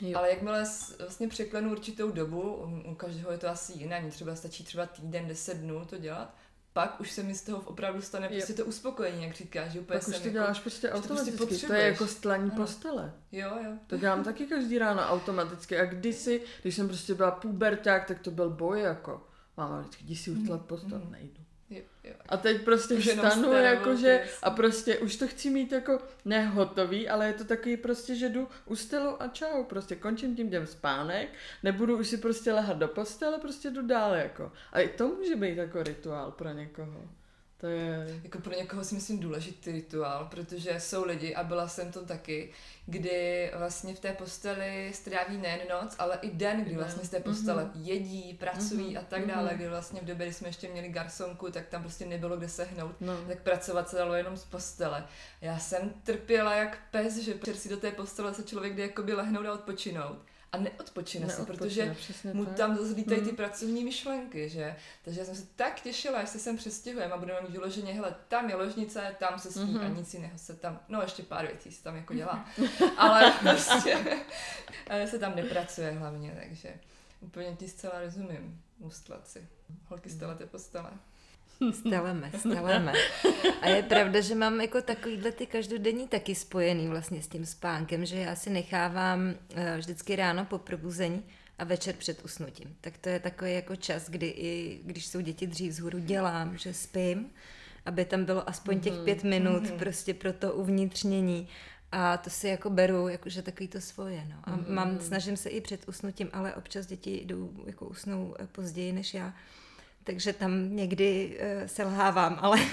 [0.00, 0.18] Jo.
[0.18, 0.64] Ale jakmile
[0.98, 2.40] vlastně překlenu určitou dobu,
[2.84, 6.34] u každého je to asi jiné, mně třeba stačí třeba týden, deset dnů to dělat,
[6.72, 8.32] pak už se mi z toho opravdu stane Jo.
[8.32, 11.08] prostě to uspokojení, jak říkáš, že úplně Pak už to jako, děláš prostě to prostě
[11.08, 11.38] automaticky.
[11.38, 11.84] to je potřebuješ.
[11.84, 12.56] jako stlaní Ano.
[12.56, 13.12] postele.
[13.32, 13.72] Jo, jo.
[13.86, 15.78] To dělám taky každý ráno automaticky.
[15.78, 19.26] A kdysi, když jsem prostě byla puberták, tak to byl boj jako.
[19.62, 21.12] Máma vždycky, jdi si ustlat postel, Mhm.
[21.12, 21.34] nejdu.
[21.70, 22.14] jo, jo.
[22.28, 27.26] A teď prostě Už vstanu jakože a prostě už to chci mít jako nehotový, ale
[27.26, 31.28] je to takový prostě, že jdu u stylu a čau, prostě končím tím jdem spánek,
[31.62, 34.52] nebudu už si prostě lehat do postele, prostě jdu dál jako.
[34.72, 37.04] A i to může být jako rituál pro někoho.
[37.62, 38.20] To je...
[38.24, 42.50] Jako pro někoho si myslím důležitý rituál, protože jsou lidi, a byla jsem to taky,
[42.86, 47.20] kdy vlastně v té posteli stráví nejen noc, ale i den, kdy vlastně z té
[47.20, 47.84] postele Mhm.
[47.84, 49.56] jedí, pracují Mhm, a tak dále, mhm.
[49.56, 53.00] kdy vlastně v době, kdy jsme ještě měli garsonku, tak tam prostě nebylo kde sehnout.
[53.00, 53.16] No.
[53.28, 55.04] tak pracovat se dalo jenom z postele.
[55.40, 59.14] Já jsem trpěla jak pes, že před si do té postele se člověk jde jakoby
[59.14, 60.18] lehnout a odpočinout.
[60.52, 61.96] A neodpočine si, Neodpočine, protože
[62.32, 62.56] mu tak.
[62.56, 63.36] tam zlítají ty Mhm.
[63.36, 64.76] pracovní myšlenky, že?
[65.04, 68.14] Takže já jsem se tak těšila, až se sem přestěhujeme a budeme mít vyloženě, hele,
[68.28, 69.84] tam je ložnice, tam se spí Mhm.
[69.84, 72.46] a nic jiného se tam, no ještě pár věcí se tam jako dělá,
[72.96, 73.98] ale prostě
[75.10, 76.74] se tam nepracuje hlavně, takže
[77.20, 79.48] úplně ti zcela rozumím, ustlat si.
[79.88, 80.90] Holky stelete postele.
[81.70, 82.92] Steleme, steleme.
[83.62, 88.06] A je pravda, že mám jako takovýhle ty každodenní taky spojený vlastně s tím spánkem,
[88.06, 91.22] že já si nechávám eh, vždycky ráno po probuzení
[91.58, 92.76] a večer před usnutím.
[92.80, 96.74] Tak to je takový jako čas, kdy i když jsou děti dřív vzhůru dělám, že
[96.74, 97.30] spím,
[97.86, 99.78] aby tam bylo aspoň těch pět minut Mhm.
[99.78, 101.48] prostě pro to uvnitřnění.
[101.92, 104.36] A to si jako beru, jakože takový to svoje, no.
[104.44, 108.92] A mám, snažím se i před usnutím, ale občas děti jdou, jako usnou eh, později
[108.92, 109.34] než já.
[110.04, 112.58] Takže tam někdy uh, selhávám, ale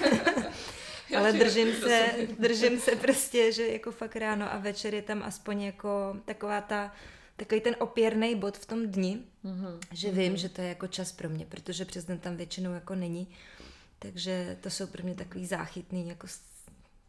[1.18, 2.06] Ale držím se,
[2.38, 6.92] držím se prostě, že jako fakt ráno a večer je tam aspoň jako taková ta,
[7.36, 9.80] takový ten opěrný bod v tom dni, Mhm.
[9.92, 12.94] že vím, že to je jako čas pro mě, protože přes den tam většinou jako
[12.94, 13.28] není.
[13.98, 16.26] Takže to jsou pro mě takový záchytný jako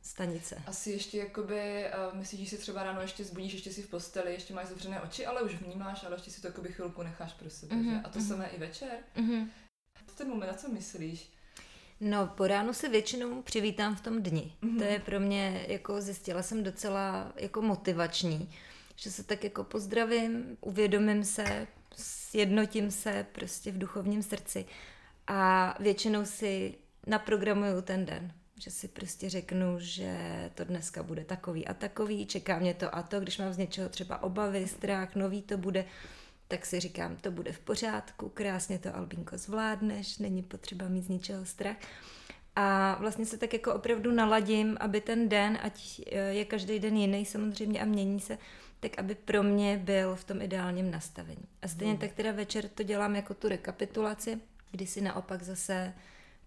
[0.01, 0.55] stanice.
[0.67, 4.33] Asi ještě jakoby, uh, myslíš, že si třeba ráno ještě zbudíš, ještě si v posteli,
[4.33, 7.49] ještě máš zavřené oči, ale už vnímáš, ale ještě si to jakoby chvilku necháš pro
[7.49, 8.01] sebe, Mhm, že?
[8.03, 8.27] A to mhm.
[8.27, 8.89] samé i večer.
[9.15, 9.51] Mhm.
[10.21, 11.29] Ten moment, na co myslíš?
[12.01, 14.53] No, po ránu se většinou přivítám v tom dni.
[14.61, 14.77] Mhm.
[14.77, 18.53] To je pro mě, jako zjistila jsem docela jako motivační,
[18.95, 24.65] že se tak jako pozdravím, uvědomím se, sjednotím se prostě v duchovním srdci
[25.27, 26.75] a většinou si
[27.07, 28.33] naprogramuju ten den.
[28.59, 30.17] Že si prostě řeknu, že
[30.55, 33.89] to dneska bude takový a takový, čeká mě to a to, když mám z něčeho
[33.89, 35.85] třeba obavy, strach, nový to bude,
[36.51, 41.09] tak si říkám, to bude v pořádku, krásně to Albínko zvládneš, není potřeba mít z
[41.09, 41.77] ničeho strach.
[42.55, 47.25] A vlastně se tak jako opravdu naladím, aby ten den, ať je každý den jiný
[47.25, 48.37] samozřejmě a mění se,
[48.79, 51.45] tak aby pro mě byl v tom ideálním nastavení.
[51.61, 54.39] A stejně tak teda večer to dělám jako tu rekapitulaci,
[54.71, 55.93] kdy si naopak zase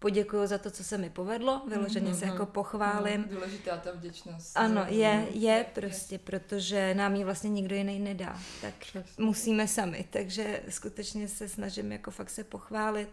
[0.05, 3.21] poděkuju za to, co se mi povedlo, vyloženě se jako pochválím.
[3.21, 4.57] No, důležitá ta vděčnost.
[4.57, 8.39] Ano, je, je prostě, protože nám ji vlastně nikdo jiný nedá.
[8.61, 9.25] Tak Přesně.
[9.25, 13.09] musíme sami, takže skutečně se snažím jako fakt se pochválit,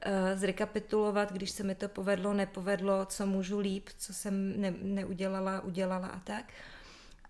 [0.00, 5.60] eh, zrekapitulovat, když se mi to povedlo, nepovedlo, co můžu líp, co jsem ne, neudělala,
[5.60, 6.44] udělala a tak.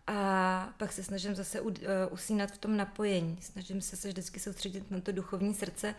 [0.07, 3.39] A pak se snažím zase u, eh, usínat v tom napojení.
[3.41, 5.95] Snažím se se vždycky soustředit na to duchovní srdce,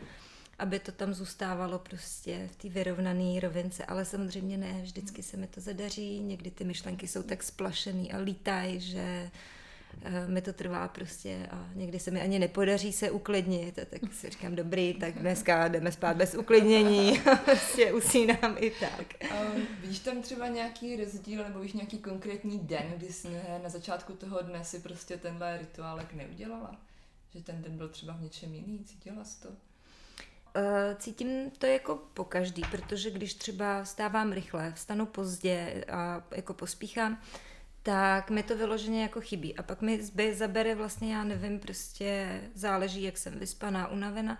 [0.60, 3.86] aby to tam zůstávalo prostě v té vyrovnané rovince.
[3.86, 8.18] Ale samozřejmě ne, vždycky se mi to zadaří, někdy ty myšlenky jsou tak splašený a
[8.18, 9.32] lítají, že
[10.02, 14.14] eh, mi to trvá prostě a někdy se mi ani nepodaří se uklidnit, a tak
[14.14, 19.32] si říkám, dobrý, tak dneska jdeme spát bez uklidnění, prostě usínám i tak.
[19.32, 19.42] A
[19.84, 23.28] víš tam třeba nějaký rozdíl, nebo víš nějaký konkrétní den, kdy jsi
[23.64, 26.76] na začátku toho dne si prostě tenhle rituálek neudělala?
[27.34, 29.50] Že ten den byl třeba v něčem jiný, cítila jsi to?
[30.56, 36.54] Eh, Cítím to jako po každý, protože když třeba vstávám rychle, vstanu pozdě a jako
[36.54, 37.22] pospíchám,
[37.84, 39.58] tak mi to vyloženě jako chybí.
[39.58, 44.40] A pak mi zby zabere vlastně, já nevím, prostě záleží, jak jsem vyspaná, unavena,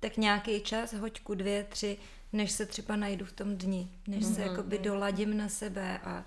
[0.00, 1.98] tak nějaký čas, hoďku, dvě, tři,
[2.32, 6.24] než se třeba najdu v tom dni, než se jakoby doladím na sebe a,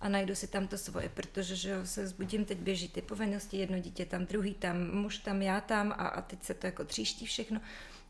[0.00, 3.56] a najdu si tam to svoje, protože že jo, se zbudím, teď běží ty povinnosti,
[3.56, 6.84] jedno dítě tam, druhý tam, muž tam, já tam a, a teď se to jako
[6.84, 7.60] tříští všechno.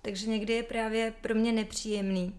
[0.03, 2.35] Takže někdy je právě pro mě nepříjemný,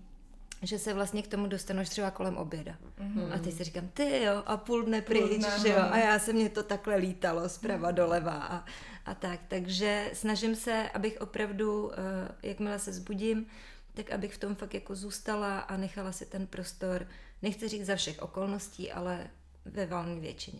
[0.61, 2.77] že se vlastně k tomu dostanu až třeba kolem oběda.
[2.99, 3.33] Mm-hmm.
[3.33, 5.93] A teď si říkám, ty jo, a půl dne pryč, dne, že jo, no.
[5.93, 8.65] a já se mě to takhle lítalo zprava doleva a,
[9.05, 9.39] a tak.
[9.47, 13.45] Takže snažím se, abych opravdu, eh, jakmile se zbudím,
[13.93, 17.07] tak abych v tom fakt jako zůstala a nechala si ten prostor,
[17.41, 19.27] nechci říct za všech okolností, ale
[19.65, 20.59] ve valné většině.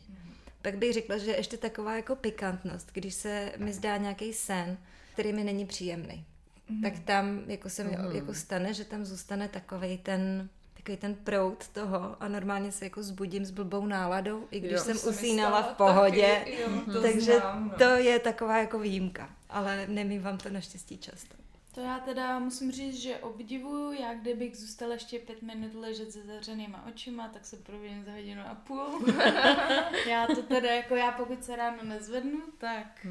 [0.61, 4.77] Pak bych řekla, že ještě taková jako pikantnost, když se mi zdá nějaký sen,
[5.13, 6.25] který mi není příjemný,
[6.71, 6.81] mm.
[6.81, 8.15] tak tam jako se mi Mhm.
[8.15, 13.03] jako stane, že tam zůstane takovej ten takový ten prout toho a normálně se jako
[13.03, 14.79] zbudím s blbou náladou, i když Jo.
[14.79, 16.35] jsem usínala v pohodě.
[16.39, 17.77] Taky, jo, to Takže znám, no.
[17.77, 21.35] to je taková jako výjimka, ale nemývám to naštěstí často.
[21.75, 26.21] To já teda musím říct, že obdivuju, já kdybych zůstala ještě pět minut ležet se
[26.23, 29.05] zavřenýma očima, tak se probudím za hodinu a půl.
[30.09, 33.07] já to teda jako já pokud se ráno nezvednu, tak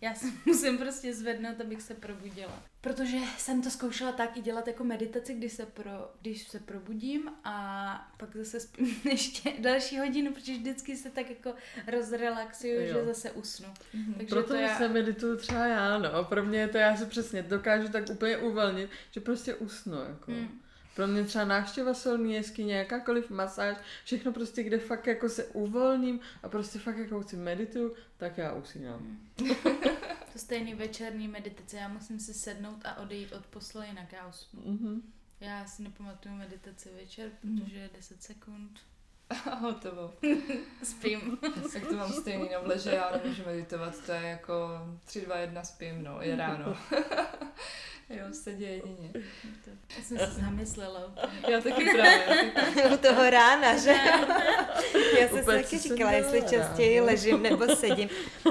[0.00, 2.62] já se musím prostě zvednout, abych se probudila.
[2.80, 7.30] Protože jsem to zkoušela tak i dělat jako meditaci, když se, pro, když se probudím
[7.44, 11.54] a pak zase spím ještě další hodinu, protože vždycky se tak jako
[11.86, 12.86] rozrelaxuju, Jo.
[12.86, 13.68] že zase usnu.
[14.16, 14.78] Takže Proto to já...
[14.78, 16.24] se medituju třeba já, no.
[16.24, 20.32] Pro mě je to, já si přesně dokážu tak úplně uvolnit, že prostě usnu, jako.
[20.32, 20.60] Hmm.
[20.96, 26.20] Pro mě třeba návštěva solní jeskyně, jakákoliv masáž, všechno prostě, kde fakt jako se uvolním
[26.42, 29.18] a prostě fakt jako si medituju, tak já usínám.
[30.38, 34.62] To stejný večerní meditace, já musím si sednout a odejít od posle, jinak já usnu.
[34.64, 35.12] Mhm.
[35.40, 37.58] Já si nepamatuju meditaci večer, Mhm.
[37.60, 38.80] protože je 10 sekund.
[39.50, 40.14] A hotovo.
[40.82, 41.38] Spím.
[41.72, 44.54] Tak to mám stejný na vleže, já nemůžu meditovat, to je jako
[45.04, 46.76] 3, 2, 1 spím, no, je ráno.
[48.28, 49.10] Jo, se děje jedině.
[49.98, 51.54] Já jsem se zamyslela úplně.
[51.54, 52.52] Já taky právě.
[52.94, 53.94] U toho rána, že?
[55.20, 57.06] Já jsem si taky říkala, jestli častěji ráno.
[57.06, 58.08] ležím nebo sedím.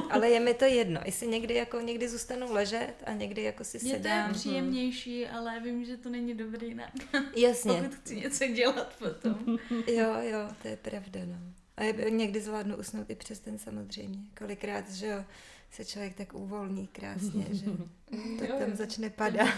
[0.10, 1.02] Ale je mi to jedno.
[1.06, 4.34] Jestli někdy jako někdy zůstanu ležet a někdy jako si Mně to je sedám.
[4.34, 7.02] příjemnější, ale vím, že to není dobrý nápad,
[7.36, 7.74] Jasně.
[7.74, 9.58] pokud chci něco dělat potom.
[9.88, 11.36] Jo, jo, to je pravda, no.
[11.78, 14.18] A je, někdy zvládnu usnout i přes den samozřejmě.
[14.38, 15.24] Kolikrát, že jo,
[15.72, 17.66] se člověk tak uvolní krásně, že
[18.40, 18.76] to Jo, tam jo.
[18.76, 19.56] začne padat.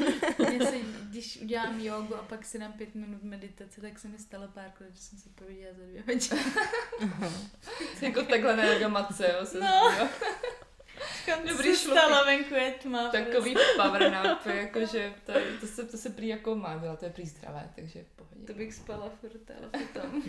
[0.69, 0.77] Se,
[1.09, 4.95] když udělám jogu a pak si dám pět minut meditace, tak se mi stalo párkrát,
[4.95, 6.53] že jsem se poviděla za dvě hodiny.
[8.01, 9.45] jako takhle na jogamace, jo.
[9.45, 9.91] Se No.
[11.27, 13.09] Dobrý Dobrý se stalo, venku je tma.
[13.09, 17.11] Takový power nap, jakože to, to, se, to se prý jako má dělat, to je
[17.11, 18.45] prý zdravé, takže v pohodě.
[18.45, 20.23] To bych spala furt, ale potom.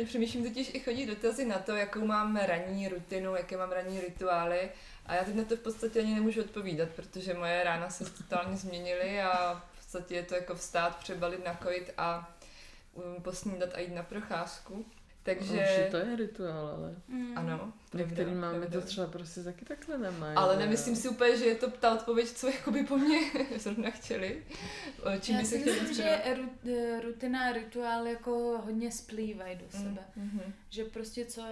[0.00, 4.00] Teď přemýšlím totiž i chodí dotazy na to, jakou mám ranní rutinu, jaké mám ranní
[4.00, 4.70] rituály.
[5.06, 8.56] A já teď na to v podstatě ani nemůžu odpovídat, protože moje rána se totálně
[8.56, 12.30] změnily a v podstatě je to jako vstát, přebalit, nakojit a
[12.94, 14.84] um, posnídat a jít na procházku.
[15.22, 17.38] Takže Už to je rituál, ale Mm.
[17.38, 17.72] ano.
[17.94, 18.86] Některý pravda, máme to pravda.
[18.86, 20.36] třeba prostě taky takhle nemají.
[20.36, 23.18] Ale nemyslím si úplně, že je to ta odpověď, co jakoby po mně
[23.58, 24.42] zrovna chtěli.
[25.02, 28.92] O Čím Já by se si chtěli myslím, že eh, rutina a rituál jako hodně
[28.92, 30.02] splývají do sebe.
[30.16, 30.40] Mhm.
[30.70, 31.42] Že prostě co,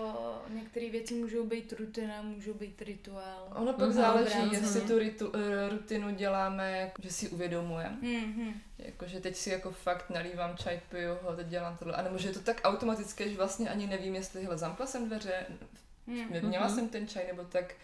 [0.54, 3.48] některé věci můžou být rutina, můžou být rituál.
[3.54, 3.92] Ono pak Mhm.
[3.92, 7.96] záleží, jestli tu ritu, eh, rutinu děláme, jako, že si uvědomujeme.
[8.02, 8.52] Mm-hmm.
[8.78, 11.94] Jakože teď si jako fakt nalívám čaj, piju ho, teď dělám tohle.
[11.94, 15.06] A nebo že je to tak automatické, že vlastně ani nevím, jestli hele, zamkla jsem
[15.06, 15.46] dveře,
[16.08, 16.48] Mm.
[16.48, 16.74] měla Mhm.
[16.74, 17.74] jsem ten čaj, nebo tak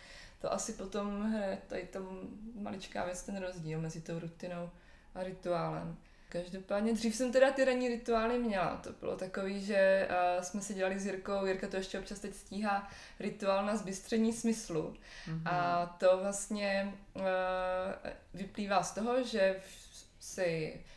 [0.40, 2.20] to asi potom hraje tady tam
[2.54, 4.70] maličká věc ten rozdíl mezi tou rutinou
[5.14, 5.96] a rituálem.
[6.28, 8.76] Každopádně dřív jsem teda ty ranní rituály měla.
[8.76, 12.34] To bylo takový, že uh, jsme si dělali s Jirkou, Jirka to ještě občas teď
[12.34, 14.94] stíhá, rituál na zbystření smyslu.
[15.26, 15.42] Mhm.
[15.46, 17.22] A to vlastně uh,
[18.34, 19.60] vyplývá z toho, že
[20.20, 20.93] si uh,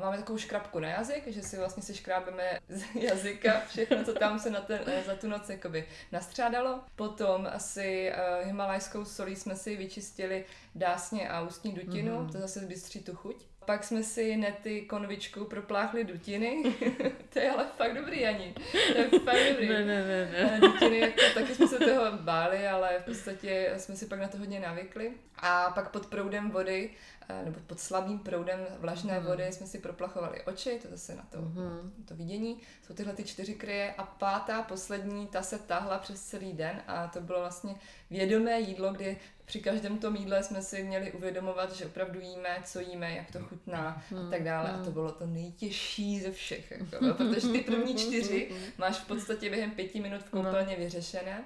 [0.00, 4.38] máme takovou škrabku na jazyk, že si vlastně si škrábeme z jazyka všechno, co tam
[4.38, 6.80] se na ten, eh, za tu noc jakoby nastřádalo.
[6.96, 12.32] Potom asi uh, himalajskou solí jsme si vyčistili dásně a ústní dutinu, Mhm.
[12.32, 13.46] to zase zbystří tu chuť.
[13.66, 16.62] Pak jsme si nety konvičkou propláchli dutiny.
[17.32, 18.54] to je ale fakt dobrý, Ani.
[18.92, 19.68] To je fakt dobrý.
[19.68, 20.60] Ne, ne, ne, ne.
[20.60, 24.38] Dutiny, jako, taky jsme se toho báli, ale v podstatě jsme si pak na to
[24.38, 25.12] hodně navykli.
[25.38, 26.90] A pak pod proudem vody,
[27.28, 29.26] eh, nebo pod slabým proudem vlažné Mhm.
[29.26, 31.92] vody jsme si proplachovali oči, to zase na to, Mhm.
[32.08, 32.60] to vidění.
[32.86, 37.06] Jsou tyhle ty čtyři kryje a pátá, poslední, ta se tahla přes celý den a
[37.06, 37.74] to bylo vlastně
[38.10, 42.80] vědomé jídlo, kdy při každém tom jídle jsme si měli uvědomovat, že opravdu jíme, co
[42.80, 44.70] jíme, jak to chutná a tak dále.
[44.70, 49.50] A to bylo to nejtěžší ze všech, jako, protože ty první čtyři máš v podstatě
[49.50, 51.44] během pěti minut v koupelně vyřešené.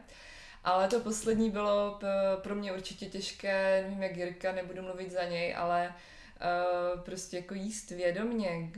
[0.64, 1.98] Ale to poslední bylo
[2.42, 7.54] pro mě určitě těžké, nevím jak Jirka, nebudu mluvit za něj, ale uh, prostě jako
[7.54, 8.70] jíst vědomně,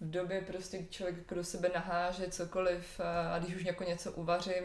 [0.00, 3.84] v době prostě, kdy člověk jako do sebe naháže cokoliv uh, a když už jako
[3.84, 4.64] něco uvařím,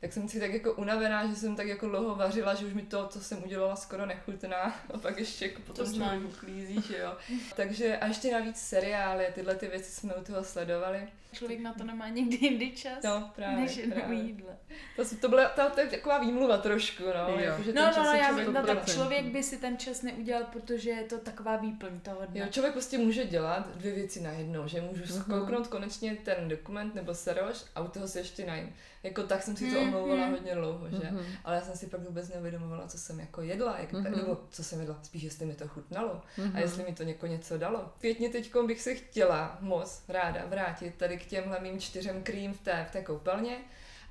[0.00, 2.82] tak jsem si tak jako unavená, že jsem tak jako dlouho vařila, že už mi
[2.82, 6.98] to, co jsem udělala, skoro nechutná a pak ještě jako potom To člověk uklízí, že
[6.98, 7.16] jo.
[7.56, 11.08] Takže a ještě navíc seriály, tyhle ty věci jsme u toho sledovali.
[11.32, 14.18] Člověk na to nemá nikdy jindy čas, No, právě, než jenom právě.
[14.18, 14.56] jídle.
[14.96, 17.28] To, to, byla, to, to je taková výmluva trošku, no.
[17.34, 17.38] Jo.
[17.38, 19.78] Jako, že No, ten no, čas no, já, člověk no tak člověk by si ten
[19.78, 22.40] čas neudělal, protože je to taková výplň toho dne.
[22.40, 25.22] Jo, člověk prostě může dělat dvě věci najednou, že můžu Mhm.
[25.22, 28.74] zkouknout konečně ten dokument nebo seroš a u toho se ještě najím.
[29.02, 29.94] Jako tak jsem si to Mhm.
[29.94, 30.96] omlouvala hodně dlouho, že?
[31.10, 31.24] Mhm.
[31.44, 34.16] Ale já jsem si pak vůbec neuvědomovala, co jsem jako jedla, jak, Mhm.
[34.16, 36.56] nebo co jsem jedla, spíš jestli mi to chutnalo Mhm.
[36.56, 37.92] a jestli mi to něko něco dalo.
[38.00, 42.60] Pětně teď bych se chtěla moc ráda vrátit tady k těmhle mým čtyřem krým v
[42.60, 43.58] té, v té koupelně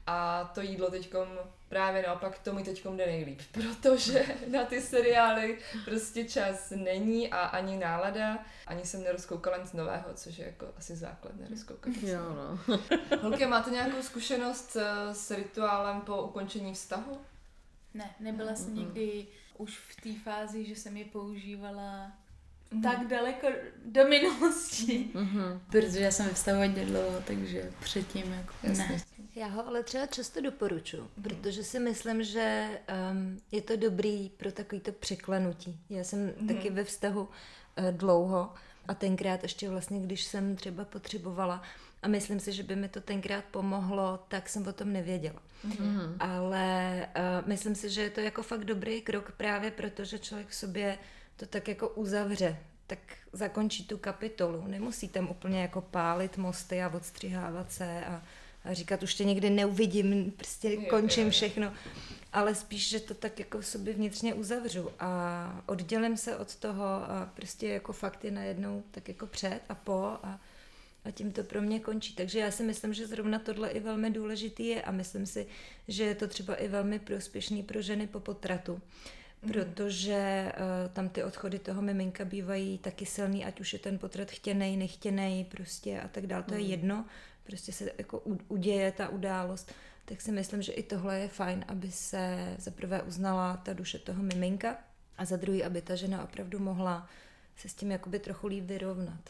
[0.08, 1.28] a to jídlo teďkom
[1.70, 7.40] právě naopak to mi teďkom jde nejlíp, protože na ty seriály prostě čas není a
[7.40, 11.94] ani nálada, ani jsem nerozkoukala nic nového, což je jako asi základ nerozkoukat.
[12.02, 12.80] Jo, no.
[13.22, 17.22] Holky, máte nějakou zkušenost eh, s rituálem po ukončení vztahu?
[17.94, 22.12] Ne, nebyla jsem nikdy už v té fázi, že jsem je používala
[22.72, 22.82] Mhm.
[22.82, 23.48] tak daleko
[23.86, 25.08] do minulosti.
[25.14, 25.62] Mhm.
[25.72, 28.86] Protože já jsem ve vztahu hodně dlouho, takže předtím jako Jasně.
[28.90, 29.02] ne.
[29.36, 32.70] Já ho ale třeba často doporučuji, protože si myslím, že
[33.12, 35.80] um, je to dobrý pro takovýto překlenutí.
[35.90, 36.34] Já jsem Mhm.
[36.40, 36.48] mm.
[36.48, 37.28] taky ve vztahu uh,
[37.92, 38.54] dlouho
[38.88, 41.62] a tenkrát ještě vlastně, když jsem třeba potřebovala
[42.04, 45.42] a myslím si, že by mi to tenkrát pomohlo, tak jsem o tom nevěděla.
[45.64, 46.16] Mhm.
[46.20, 47.08] Ale
[47.42, 50.56] uh, myslím si, že je to jako fakt dobrý krok právě proto, že člověk v
[50.56, 50.98] sobě
[51.40, 53.00] to tak jako uzavře, tak
[53.34, 54.64] zakončí tu kapitolu.
[54.68, 58.24] Nemusí tam úplně jako pálit mosty a odstřihávat se a,
[58.64, 61.74] a říkat, už tě nikdy neuvidím, prostě končím všechno.
[62.34, 66.84] Ale spíš, že to tak jako v sobě vnitřně uzavřu a oddělím se od toho
[66.86, 70.40] a prostě jako fakty najednou tak jako před a po a,
[71.06, 72.16] a tím to pro mě končí.
[72.16, 75.48] Takže já si myslím, že zrovna tohle i velmi důležitý je a myslím si,
[75.88, 78.82] že je to třeba i velmi prospěšný pro ženy po potratu.
[79.48, 84.32] Protože uh, tam ty odchody toho miminka bývají taky silný, ať už je ten potrat
[84.32, 87.06] chtěnej, nechtěnej prostě a tak dále, to je jedno.
[87.44, 89.72] prostě se jako uděje ta událost,
[90.06, 94.24] tak si myslím, že i tohle je fajn, aby se zaprvé uznala ta duše toho
[94.24, 94.78] miminka
[95.18, 97.10] a za druhý, aby ta žena opravdu mohla
[97.56, 99.30] se s tím jakoby trochu líp vyrovnat.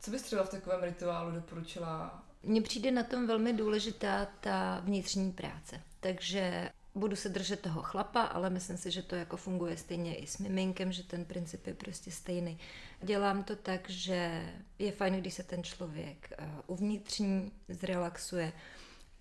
[0.00, 2.22] Co bys třeba v takovém rituálu doporučila?
[2.42, 5.80] Mně přijde na tom velmi důležitá ta vnitřní práce.
[6.00, 10.26] Takže budu se držet toho chlapa, ale myslím si, že to jako funguje stejně i
[10.26, 12.58] s miminkem, že ten princip je prostě stejný.
[13.02, 18.52] Dělám to tak, že je fajn, když se ten člověk eh, uvnitřní, zrelaxuje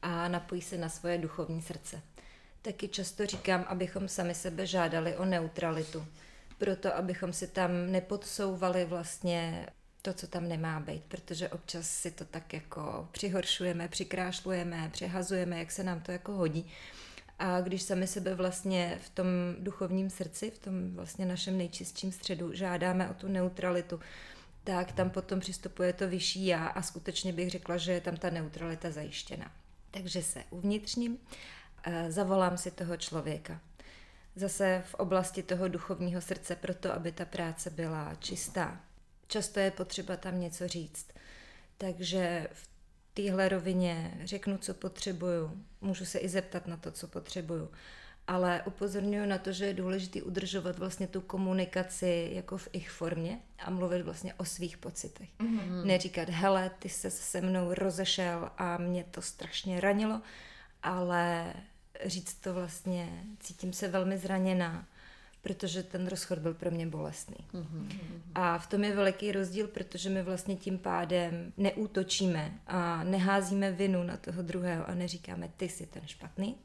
[0.02, 2.02] a napojí se na svoje duchovní srdce.
[2.62, 6.06] Taky často říkám, abychom sami sebe žádali o neutralitu,
[6.58, 9.68] proto abychom si tam nepodsouvali vlastně
[10.02, 15.72] to, co tam nemá být, protože občas si to tak jako přihoršujeme, přikrášlujeme, přehazujeme, jak
[15.72, 16.72] se nám to jako hodí.
[17.40, 19.28] A když sami sebe vlastně v tom
[19.60, 24.00] duchovním srdci, v tom vlastně našem nejčistším středu žádáme o tu neutralitu,
[24.64, 28.30] tak tam potom přistupuje to vyšší já a skutečně bych řekla, že je tam ta
[28.30, 29.52] neutralita zajištěna.
[29.92, 31.18] Takže se uvnitřním,
[31.84, 33.62] eh, zavolám si toho člověka.
[34.36, 38.82] Zase v oblasti toho duchovního srdce, proto aby ta práce byla čistá.
[39.28, 41.08] Často je potřeba tam něco říct.
[41.78, 42.69] Takže v
[43.22, 45.64] téhle rovině řeknu, co potřebuju.
[45.82, 47.72] Můžu se i zeptat na to, co potřebuju.
[48.28, 53.40] Ale upozorňuji na to, že je důležité udržovat vlastně tu komunikaci jako v ich formě
[53.60, 55.30] a mluvit vlastně o svých pocitech.
[55.40, 55.86] Mm-hmm.
[55.86, 60.22] Neříkat, hele, ty se se mnou rozešel a mě to strašně ranilo,
[60.84, 61.54] ale
[62.06, 64.88] říct to vlastně, cítím se velmi zraněná
[65.42, 67.38] protože ten rozchod byl pro mě bolestný.
[67.54, 67.88] Mm-hmm.
[68.36, 74.04] A v tom je veliký rozdíl, protože my vlastně tím pádem neútočíme a neházíme vinu
[74.04, 76.56] na toho druhého a neříkáme, ty jsi ten špatný,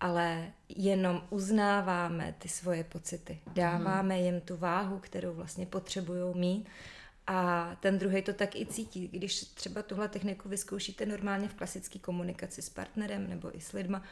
[0.00, 3.38] ale jenom uznáváme ty svoje pocity.
[3.54, 6.68] Dáváme jim tu váhu, kterou vlastně potřebují mít
[7.26, 9.08] a ten druhý to tak i cítí.
[9.08, 14.02] Když třeba tuhle techniku vyzkoušíte normálně v klasické komunikaci s partnerem nebo i s lidma,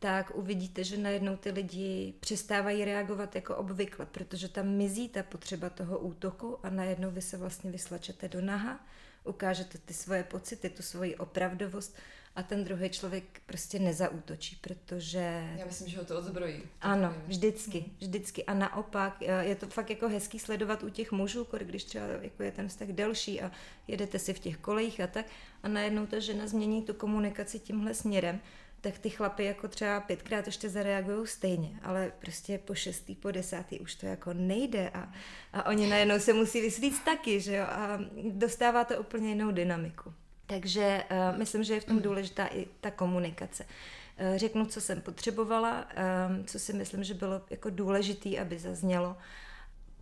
[0.00, 5.70] tak uvidíte, že najednou ty lidi přestávají reagovat jako obvykle, protože tam mizí ta potřeba
[5.70, 8.86] toho útoku a najednou vy se vlastně vyslačete do naha,
[9.24, 11.96] ukážete ty svoje pocity, tu svoji opravdovost
[12.36, 15.48] a ten druhý člověk prostě nezaútočí, protože...
[15.58, 16.62] Já myslím, že ho to odzbrojí.
[16.80, 18.44] Ano, vždycky, vždycky.
[18.44, 22.42] A naopak eh, je to fakt jako hezký sledovat u těch mužů, když třeba jako
[22.42, 23.50] je ten vztah delší a
[23.88, 25.26] jedete si v těch kolejích a tak
[25.62, 28.40] a najednou ta žena změní tu komunikaci tímhle směrem
[28.80, 33.80] tak ty chlapy jako třeba pětkrát ještě zareagují stejně, ale prostě po šestý, po desátý
[33.80, 35.12] už to jako nejde a,
[35.52, 37.98] a oni najednou se musí vysvíct taky, že jo, a
[38.30, 40.14] dostává to úplně jinou dynamiku.
[40.46, 43.64] Takže uh, myslím, že je v tom důležitá i ta komunikace.
[43.64, 45.86] Uh, řeknu, co jsem potřebovala,
[46.28, 49.16] um, co si myslím, že bylo jako důležitý, aby zaznělo.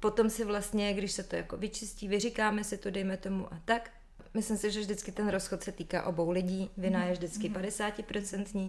[0.01, 3.91] Potom si vlastně, když se to jako vyčistí, vyříkáme si to, dejme tomu a tak,
[4.35, 6.71] Myslím si, že vždycky ten rozchod se týká obou lidí.
[6.77, 8.55] Vina je vždycky 50%.
[8.55, 8.69] Mhm.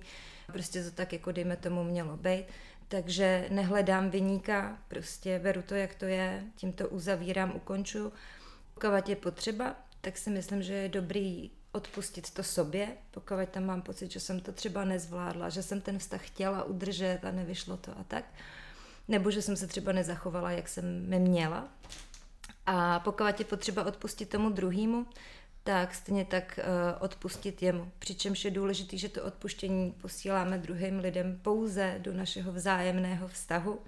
[0.51, 2.45] Prostě to tak, jako dejme tomu, mělo být.
[2.88, 8.14] Takže nehledám vyníka, prostě beru to, jak to je, tím to uzavírám, ukonču.
[8.74, 13.82] Pokud je potřeba, tak si myslím, že je dobrý odpustit to sobě, pokud tam mám
[13.82, 17.91] pocit, že jsem to třeba nezvládla, že jsem ten vztah chtěla udržet a nevyšlo to
[17.91, 18.26] a tak.
[19.07, 20.86] Nebo že jsem se třeba nezachovala, jak jsem
[21.20, 21.68] měla.
[22.66, 25.05] A pokud je potřeba odpustit tomu druhému,
[25.70, 27.91] tak stejně tak uh, odpustit jemu.
[27.99, 33.80] Přičemž je důležité, že to odpuštění posíláme druhým lidem pouze do našeho vzájemného vztahu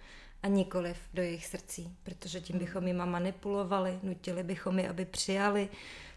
[0.44, 5.70] a nikoliv do jejich srdcí, protože tím bychom jima manipulovali, nutili bychom je, aby přijali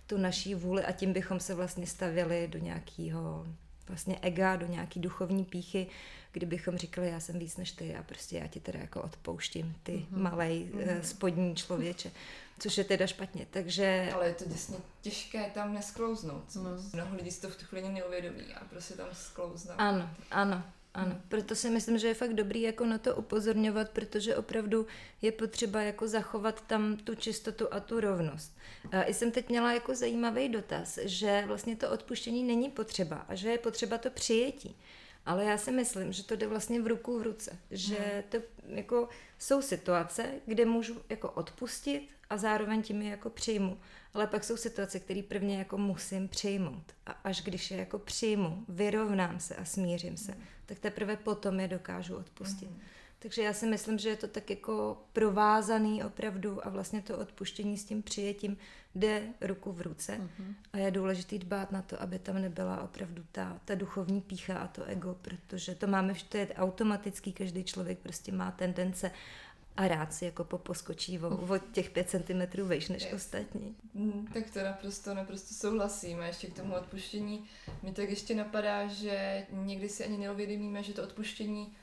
[0.07, 3.47] tu naší vůli a tím bychom se vlastně stavili do nějakého
[3.89, 5.87] vlastně ega, do nějaký duchovní píchy,
[6.33, 9.93] kdybychom říkali, já jsem víc než ty a prostě já ti teda jako odpouštím, ty
[9.93, 10.23] mm-hmm.
[10.23, 11.01] malej mm-hmm.
[11.01, 12.11] spodní člověče
[12.59, 14.11] což je teda špatně, takže...
[14.15, 16.55] Ale je to děsně těžké tam nesklouznout.
[16.55, 16.71] No.
[16.93, 19.75] Mnoho lidí si to v tu chvíli neuvědomí a prostě tam sklouznou.
[19.79, 20.63] Ano, ano,
[20.95, 21.23] ano, hmm.
[21.29, 24.87] proto si myslím, že je fakt dobrý jako na to upozorňovat, protože opravdu
[25.23, 28.57] je potřeba jako zachovat tam tu čistotu a tu rovnost.
[28.93, 33.49] A jsem teď měla jako zajímavý dotaz, že vlastně to odpuštění není potřeba a že
[33.49, 34.77] je potřeba to přijetí.
[35.27, 37.59] Ale já si myslím, že to jde vlastně v ruku v ruce.
[37.71, 38.23] Že hmm.
[38.29, 43.79] to jako jsou situace, kde můžu jako odpustit a zároveň tím je jako přijmu.
[44.15, 46.93] Ale pak jsou situace, které prvně jako musím přijmout.
[47.07, 50.43] A až když je jako přijmu, vyrovnám se a smířím se, hmm.
[50.67, 52.69] tak teprve potom je dokážu odpustit.
[52.69, 52.81] Hmm.
[53.19, 57.79] Takže já si myslím, že je to tak jako provázaný opravdu a vlastně to odpuštění
[57.79, 58.57] s tím přijetím
[58.95, 60.55] jde ruku v ruce uh-huh.
[60.73, 64.67] a je důležité dbát na to, aby tam nebyla opravdu ta, ta duchovní pícha a
[64.67, 69.11] to ego, protože to máme, to je automatický, každý člověk prostě má tendence
[69.77, 73.13] a rád si jako poposkočí o, o těch pět centimetrů vejš než Yes.
[73.15, 73.77] ostatní.
[73.95, 76.21] Mm, tak to naprosto, naprosto souhlasím.
[76.21, 77.45] A ještě k tomu odpuštění
[77.83, 81.77] mi tak ještě napadá, že někdy si ani neuvědomíme, že to odpuštění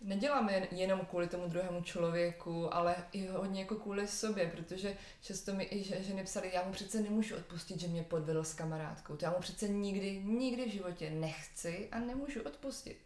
[0.00, 5.54] neděláme jen- jenom kvůli tomu druhému člověku, ale i hodně jako kvůli sobě, protože často
[5.54, 9.16] mi i že- ženy psali, já mu přece nemůžu odpustit, že mě podvedl s kamarádkou.
[9.16, 12.96] To já mu přece nikdy, nikdy v životě nechci a nemůžu odpustit.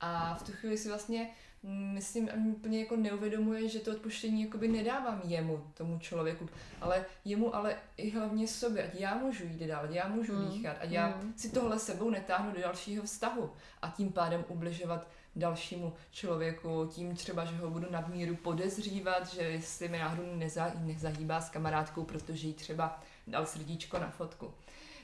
[0.00, 1.30] A v tu chvíli si vlastně
[1.62, 6.48] myslím, ani úplně jako neuvědomuje, že to odpuštění jakoby nedávám jemu, tomu člověku,
[6.80, 10.48] ale jemu, ale i hlavně sobě, ať já můžu jít dál, ať já můžu Mm,
[10.48, 11.32] dýchat, ať já mm.
[11.36, 13.50] si tohle sebou netáhnu do dalšího vztahu
[13.82, 15.06] a tím pádem ubližovat
[15.36, 21.40] dalšímu člověku, tím třeba, že ho budu nadmíru podezřívat, že jestli mi náhodou neza, nezahýbá
[21.40, 24.54] s kamarádkou, protože jí třeba dal srdíčko na fotku.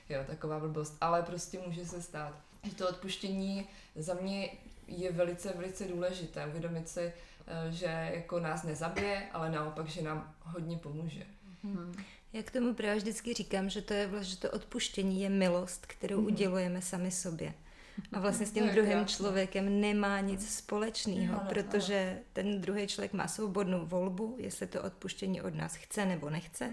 [0.09, 0.96] Jo, taková blbost.
[1.00, 2.34] Ale prostě může se stát.
[2.62, 4.50] Že to odpuštění za mě
[4.89, 6.47] je velice, velice důležité.
[6.47, 7.12] Uvědomit si, eh,
[7.72, 11.22] že jako nás nezabije, ale naopak, že nám hodně pomůže.
[11.64, 11.95] Hmm.
[12.32, 15.87] Já k tomu právě vždycky říkám, že to je vlastně, že to odpuštění je milost,
[15.87, 16.26] kterou Mhm.
[16.26, 17.55] udělujeme sami sobě.
[18.12, 19.16] A vlastně s To tím druhým krásné.
[19.16, 25.55] člověkem nemá nic společného, protože ten druhý člověk má svobodnou volbu, jestli to odpuštění od
[25.55, 26.70] nás chce nebo nechce.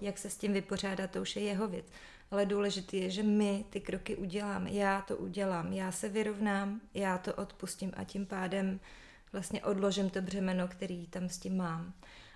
[0.00, 1.86] Jak se s tím vypořádá, to už je jeho věc.
[2.30, 4.70] Ale důležité je, že my ty kroky uděláme.
[4.70, 8.80] Já to udělám, já se vyrovnám, já to odpustím a tím pádem
[9.32, 11.94] vlastně odložím to břemeno, který tam s tím mám.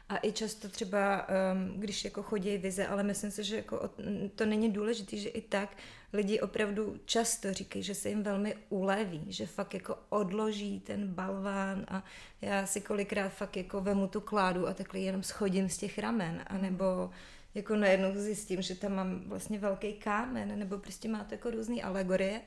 [0.09, 3.91] A i často třeba, um, když jako chodí vize, ale myslím si, že jako
[4.35, 5.77] to není důležité, že i tak
[6.13, 11.87] lidi opravdu často říkají, že se jim velmi uleví, že fakt jako odloží ten balván
[11.89, 12.05] a
[12.41, 16.45] já si kolikrát fakt jako vemu tu kládu a takhle jenom schodím z těch ramen,
[16.47, 17.11] anebo
[17.59, 21.83] jako najednou zjistím, že tam mám vlastně velký kámen, nebo prostě má to jako různé
[21.83, 22.41] alegorie,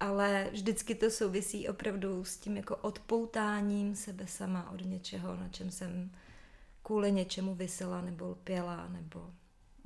[0.00, 5.70] ale vždycky to souvisí opravdu s tím jako odpoutáním sebe sama od něčeho, na čem
[5.70, 6.10] jsem
[6.82, 9.30] kvůli něčemu vysela nebo lpěla, nebo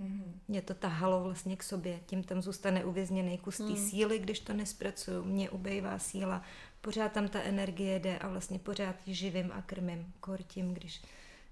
[0.00, 0.40] Mhm.
[0.48, 2.00] mě to tahalo vlastně k sobě.
[2.06, 3.76] Tím tam zůstane uvězněný kus té Hmm.
[3.76, 5.24] síly, když to nespracuju.
[5.24, 6.42] Mně ubejvá síla,
[6.80, 10.12] pořád tam ta energie jde a vlastně pořád ji živím a krmím.
[10.20, 11.02] Kor tím, když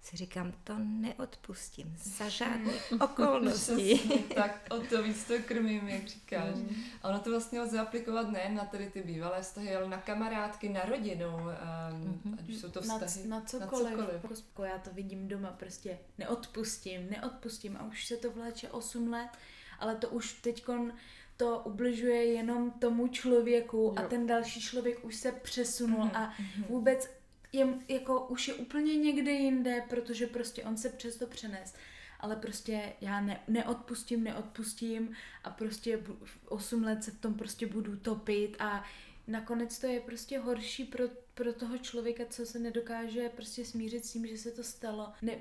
[0.06, 3.94] si říkám, to neodpustím za žádných okolností.
[3.98, 6.54] Přesně tak o to víc to krmím, jak říkáš.
[6.54, 6.76] Hmm.
[7.02, 10.68] A ono to vlastně lze aplikovat nejen na tady ty bývalé vztahy, ale na kamarádky,
[10.68, 12.36] na rodinu, um, Mhm.
[12.40, 13.28] ať už jsou to na, vztahy.
[13.28, 13.90] na cokoliv.
[13.96, 14.20] cokoliv.
[14.22, 19.30] Prostě já to vidím doma, prostě neodpustím, neodpustím a už se to vleče 8 let,
[19.78, 20.92] ale to už teďkon
[21.36, 24.08] to ubližuje jenom tomu člověku a Jo.
[24.08, 26.34] ten další člověk už se přesunul Mhm, a
[26.68, 27.10] vůbec
[27.56, 31.74] je, jako už je úplně někde jinde, protože prostě on se přes to přenes.
[32.20, 35.12] Ale prostě já ne, neodpustím, neodpustím
[35.44, 38.84] a prostě bu- 8 let se v tom prostě budu topit a
[39.26, 41.04] nakonec to je prostě horší pro,
[41.34, 45.12] pro toho člověka, co se nedokáže prostě smířit s tím, že se to stalo.
[45.22, 45.32] Ne,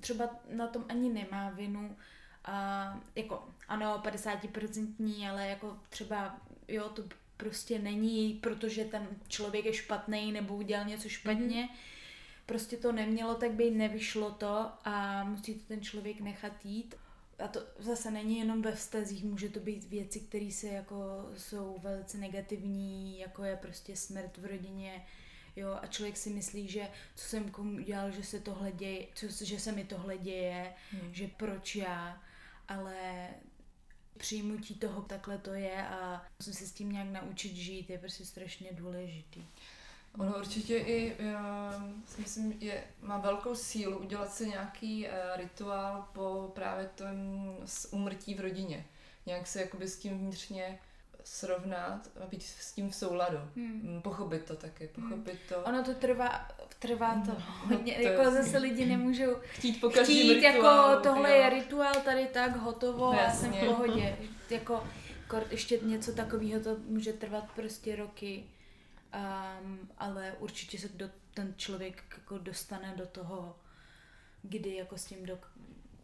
[0.00, 1.96] třeba na tom ani nemá vinu.
[2.44, 7.02] A jako ano, 50% ale jako třeba jo, to
[7.38, 11.64] prostě není, protože ten člověk je špatný nebo udělal něco špatně.
[11.64, 11.76] Mm-hmm.
[12.46, 16.94] Prostě to nemělo tak být, nevyšlo to a musí to ten člověk nechat jít.
[17.38, 20.96] A to zase není jenom ve vztazích, může to být věci, které se jako
[21.36, 25.06] jsou velice negativní, jako je prostě smrt v rodině,
[25.56, 29.44] jo, a člověk si myslí, že co jsem komu udělal, že se tohle děje, co,
[29.44, 31.14] že se mi tohle děje, Hmm.
[31.14, 32.22] že proč já,
[32.68, 33.28] ale
[34.18, 38.24] přijmutí toho takhle to je a musím se s tím nějak naučit žít, je prostě
[38.24, 39.44] strašně důležitý.
[40.18, 41.74] Ono určitě i, já
[42.06, 47.06] si myslím, je, má velkou sílu udělat si nějaký uh, rituál po právě tom
[47.64, 48.86] s úmrtí v rodině.
[49.26, 50.78] Nějak se jakoby s tím vnitřně
[51.24, 53.38] srovnat a být s tím v souladu.
[53.56, 53.80] Hmm.
[53.82, 55.62] Mm, Pochopit to taky, pochopit to.
[55.62, 56.48] Ono to trvá,
[56.78, 61.30] trvá to No, hodně, to jako zase lidi nemůžou Chtít po chtít, rituálu, jako tohle
[61.30, 61.36] jo.
[61.36, 64.16] je rituál, tady tak, hotovo, já jsem v pohodě.
[64.50, 64.84] Jako
[65.50, 68.44] ještě něco takového to může trvat prostě roky,
[69.60, 73.56] um, ale určitě se do, ten člověk jako dostane do toho,
[74.42, 75.38] kdy jako s tím do,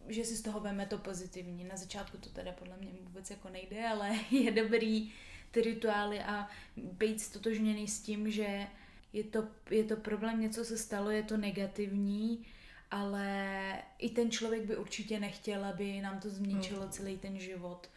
[0.09, 1.65] že si z toho veme to pozitivní.
[1.65, 5.13] Na začátku to teda podle mě vůbec jako nejde, ale je dobrý
[5.51, 8.67] ty rituály a být stotožněný s tím, že
[9.15, 12.47] je to, je to problém, něco se stalo, je to negativní,
[12.91, 17.89] ale i ten člověk by určitě nechtěl, aby nám to zničilo celý ten život.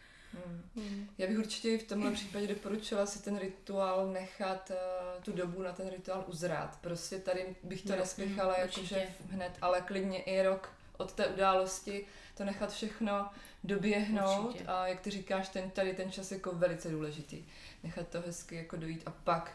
[0.76, 1.08] Hmm.
[1.18, 5.72] Já bych určitě v tomhle případě doporučila si ten rituál nechat uh, tu dobu na
[5.72, 6.78] ten rituál uzrát.
[6.80, 12.06] Prostě tady bych to nespěchala mm, jakože hned, ale klidně i rok od té události
[12.34, 13.30] to nechat všechno
[13.64, 14.64] doběhnout Určitě.
[14.64, 17.44] a jak ty říkáš, ten, tady ten čas jako velice důležitý.
[17.82, 19.52] Nechat to hezky jako dojít a pak,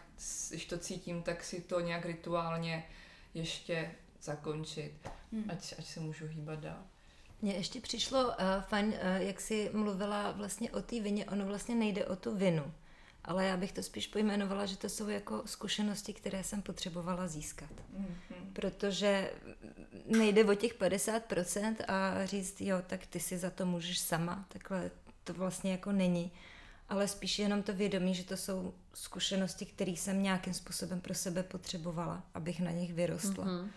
[0.50, 2.86] když to cítím, tak si to nějak rituálně
[3.34, 3.92] ještě
[4.22, 4.94] zakončit,
[5.34, 5.46] Hmm.
[5.50, 6.78] ať, ať se můžu hýbat dál.
[7.42, 11.76] Mně ještě přišlo uh, fajn, uh, jak jsi mluvila vlastně o té vině, ono vlastně
[11.76, 12.74] nejde o tu vinu,
[13.26, 17.70] ale já bych to spíš pojmenovala, že to jsou jako zkušenosti, které jsem potřebovala získat.
[17.70, 18.54] Mm-hmm.
[18.54, 19.32] Protože
[20.06, 24.92] nejde o těch 50% a říct, jo, tak ty si za to můžeš sama, takhle
[25.24, 26.32] to vlastně jako není.
[26.90, 31.44] Ale spíš jenom to vědomí, že to jsou zkušenosti, které jsem nějakým způsobem pro sebe
[31.44, 33.46] potřebovala, abych na nich vyrostla.
[33.46, 33.70] Mhm.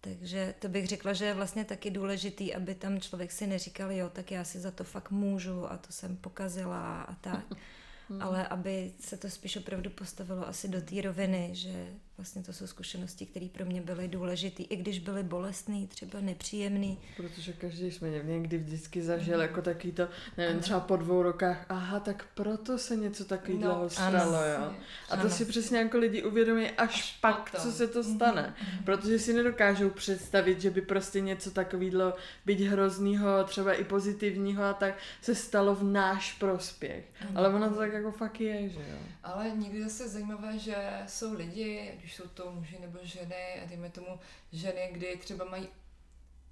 [0.00, 4.10] Takže to bych řekla, že je vlastně taky důležitý, aby tam člověk si neříkal, jo,
[4.10, 7.44] tak já si za to fakt můžu a to jsem pokazila a tak.
[8.20, 12.66] Ale aby se to spíš opravdu postavilo asi do té roviny, že vlastně to jsou
[12.66, 16.96] zkušenosti, které pro mě byly důležité, i když byly bolestné, třeba nepříjemné.
[17.16, 22.00] Protože každý jsme někdy vždycky zažil jako taky to, nevím, třeba po dvou rokách, aha,
[22.00, 24.44] tak proto se něco takového No, stalo, ano.
[24.46, 24.74] jo.
[25.10, 25.30] A to Ano.
[25.30, 27.60] si přesně jako lidi uvědomí až, Až pak, potom.
[27.70, 28.54] co se to stane.
[28.84, 32.14] Protože si nedokážou představit, že by prostě něco takového,
[32.46, 37.04] byť hroznýho, třeba i pozitivního a tak, se stalo v náš prospěch.
[37.34, 38.96] Ale ono to tak jako fakt je, že jo.
[39.24, 43.66] Ale někdy zase zajímavé, že jsou lidi, ať už jsou to muži nebo ženy, a
[43.66, 44.20] dejme tomu
[44.52, 45.68] ženy, kdy třeba mají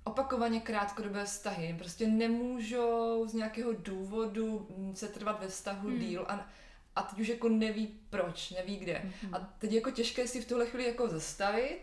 [0.05, 5.98] opakovaně krátkodobé vztahy, prostě nemůžou z nějakého důvodu mm, se trvat ve vztahu Hmm.
[5.98, 6.48] díl a,
[6.96, 9.03] a teď už jako neví proč, neví kde.
[9.32, 11.78] A teď je jako těžké si v tuhle chvíli jako zastavit,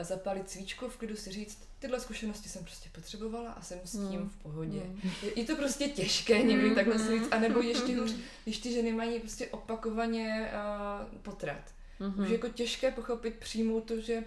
[0.00, 4.20] zapálit svíčku, v klidu si říct, tyhle zkušenosti jsem prostě potřebovala a jsem s tím
[4.20, 4.28] Hmm.
[4.28, 4.80] v pohodě.
[4.80, 5.10] Hmm.
[5.22, 8.14] Je, je to prostě těžké někdy takhle si říct, anebo ještě hůř,
[8.44, 11.76] když ty ženy mají prostě opakovaně uh, potrat.
[12.00, 12.20] Mhm.
[12.22, 14.24] Už je jako těžké pochopit, přijmout to, že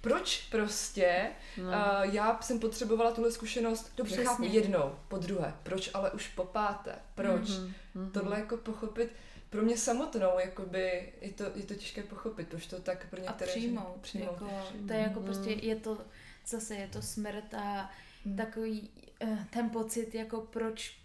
[0.00, 1.26] proč prostě
[1.58, 1.64] No.
[1.64, 4.28] uh, já jsem potřebovala tuhle zkušenost, dobře, Přesně.
[4.28, 7.48] chápu, jednou, po druhé, proč ale už po páté, proč?
[7.48, 8.10] Mhm, mhm.
[8.10, 9.12] Tohle jako pochopit,
[9.50, 13.22] pro mě samotnou, jakoby, je to, je to těžké pochopit, proč to tak pro a
[13.22, 13.86] některé přijmout.
[13.88, 14.32] ženy- přijmout.
[14.32, 14.50] Jako,
[14.86, 15.26] to je jako Mm.
[15.26, 15.98] prostě, je to,
[16.46, 17.90] zase je to smrt a
[18.24, 18.36] Mm.
[18.36, 18.90] takový
[19.22, 20.96] eh, ten pocit, jako proč,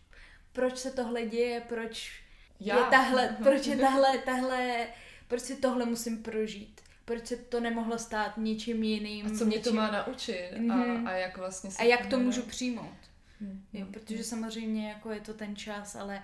[0.53, 2.11] proč se tohle děje, proč
[2.59, 2.77] Já.
[2.79, 4.87] je tahle, proč je tahle, tahle,
[5.27, 9.25] proč si tohle musím prožít, proč se to nemohlo stát ničím jiným.
[9.25, 11.07] A co mě to ničím- má naučit Mhm.
[11.07, 12.97] a, a jak vlastně se A jak to můžu přijmout.
[13.41, 16.23] Hmm, Jo, hmm, protože samozřejmě jako je to ten čas, ale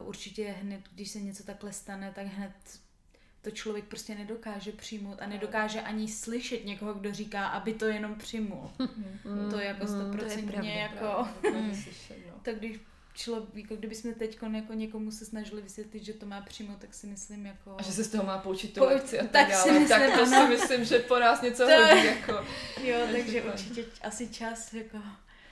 [0.00, 2.52] uh, určitě hned, když se něco takhle stane, tak hned
[3.42, 8.14] to člověk prostě nedokáže přijmout a nedokáže ani slyšet někoho, kdo říká, aby to jenom
[8.14, 8.70] přijmul.
[9.24, 9.86] Mm, To je jako mm.
[9.88, 11.28] to je stoprocentně pravda, jako...
[11.42, 11.74] Dokáže Mm.
[11.74, 12.34] slyšet, no.
[12.42, 12.80] Tak když
[13.20, 17.06] člověk, jako kdybychom teď jako někomu se snažili vysvětlit, že to má přijmout, tak si
[17.06, 17.74] myslím jako...
[17.78, 19.62] A že se z toho má poučit tu lekci a tak, tak dále.
[19.62, 20.42] si myslím, tak to ano.
[20.42, 22.32] si myslím, že po nás něco To- hodí, jako.
[22.84, 24.98] Jo, Takže takže to- určitě asi čas jako...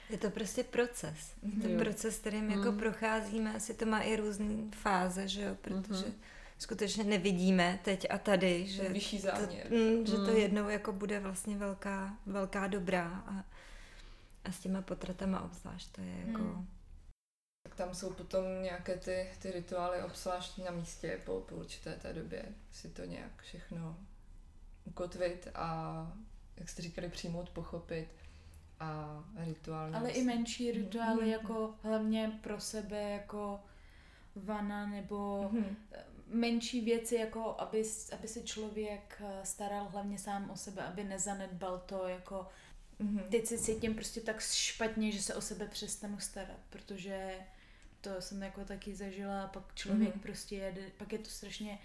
[0.09, 1.17] Je to prostě proces.
[1.43, 1.61] Mhm.
[1.61, 1.79] To je Jo.
[1.79, 2.77] proces, kterým jako Mm.
[2.79, 3.53] procházíme.
[3.55, 6.13] Asi to má i různé fáze, že jo, protože Mhm.
[6.57, 9.67] skutečně nevidíme teď a tady, že Ten vyšší to, záměr.
[9.71, 10.35] mm, že to Mm.
[10.37, 13.43] jednou jako bude vlastně velká, velká dobrá a,
[14.45, 16.41] a s těma potratama obzvlášť to je jako...
[16.41, 16.67] Mm.
[17.63, 22.13] Tak tam jsou potom nějaké ty, ty rituály obzvlášť na místě po, po určité té
[22.13, 22.45] době.
[22.71, 23.97] Si to nějak všechno
[24.85, 26.11] ukotvit a,
[26.57, 28.07] jak jste říkali, přijmout, pochopit
[28.79, 29.95] a rituálně.
[29.95, 31.29] Ale i vlastně- menší rituály, Mhm.
[31.31, 33.59] jako hlavně pro sebe, jako
[34.35, 35.75] vana nebo Mhm.
[36.27, 37.83] menší věci, jako aby,
[38.13, 42.47] aby se člověk eh, staral hlavně sám o sebe, aby nezanedbal to, jako
[42.99, 43.23] Mhm.
[43.31, 47.35] teď se cítím prostě tak špatně, že se o sebe přestanu starat, protože
[48.01, 50.19] to jsem jako taky zažila a pak člověk Mhm.
[50.19, 51.79] prostě jede, pak je to strašně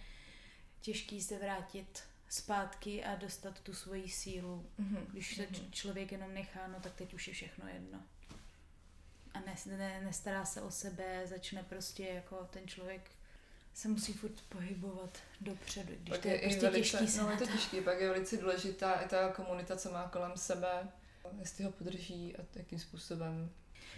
[0.81, 4.67] těžký se vrátit zpátky a dostat tu svoji sílu.
[4.79, 5.07] Mhm.
[5.13, 5.55] Když se Mhm.
[5.55, 8.01] č- člověk jenom nechá, no tak teď už je všechno jedno.
[9.35, 13.11] A ne, ne, nestará se o sebe, začne prostě jako ten člověk
[13.75, 17.27] se musí furt pohybovat dopředu, když Pak to je, i prostě velice, těžký se no,
[17.27, 17.53] na je to to.
[17.53, 20.89] těžký, pak je velice důležitá i ta komunita, co má kolem sebe,
[21.41, 23.51] jestli ho podrží a jakým způsobem.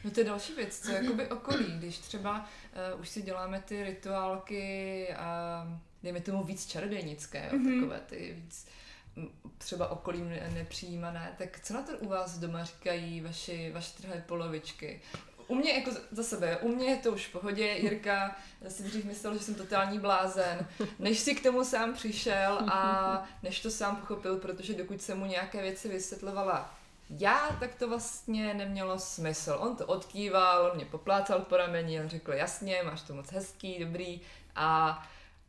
[0.04, 2.48] No to je další věc, co jakoby okolí, když třeba
[2.94, 5.62] uh, už si děláme ty rituálky a
[6.02, 7.80] dejme tomu víc čarodějnické, Mhm.
[7.80, 8.66] takové ty víc
[9.16, 13.92] m, třeba okolím ne- nepřijímané, tak co na to u vás doma říkají vaši, vaši
[13.96, 15.00] trhlé polovičky?
[15.48, 18.36] U mě jako za- za sebe, u mě je to už v pohodě, Jirka
[18.68, 20.66] si dřív myslel, že jsem totální blázen,
[20.98, 25.26] než si k tomu sám přišel a než to sám pochopil, protože dokud jsem mu
[25.26, 26.74] nějaké věci vysvětlovala
[27.10, 29.56] já, tak to vlastně nemělo smysl.
[29.60, 33.84] On to odkýval, on mě poplácal po rameni, on řekl, jasně, máš to moc hezký,
[33.84, 34.20] dobrý
[34.56, 35.02] a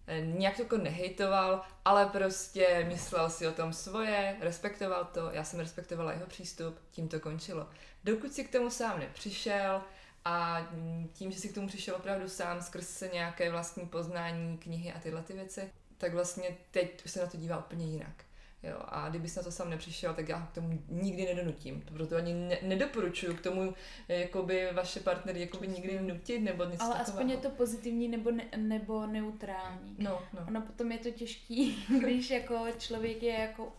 [0.07, 5.43] e, nějak to jako nehejtoval, ale prostě myslel si o tom svoje, respektoval to, já
[5.43, 7.67] jsem respektovala jeho přístup, tím to končilo.
[8.03, 9.81] Dokud si k tomu sám nepřišel
[10.25, 10.67] a
[11.13, 15.23] tím, že si k tomu přišel opravdu sám skrz nějaké vlastní poznání, knihy a tyhle
[15.23, 18.26] ty věci, tak vlastně teď už se na to dívá úplně jinak.
[18.63, 21.81] Jo, a kdybys na to sám nepřišel, tak já k tomu nikdy nedonutím.
[21.81, 23.73] Proto ani ne- nedoporučuju k tomu
[24.07, 27.17] jakoby vaše partnery jakoby nikdy nutit nebo něco Ale takového.
[27.19, 29.95] aspoň je to pozitivní nebo, ne, nebo neutrální.
[29.99, 30.45] No, no.
[30.47, 33.73] Ono potom je to těžký, když jako člověk je jako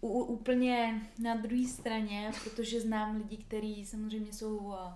[0.00, 4.92] u, u, úplně na druhé straně, protože znám lidi, kteří samozřejmě jsou eh,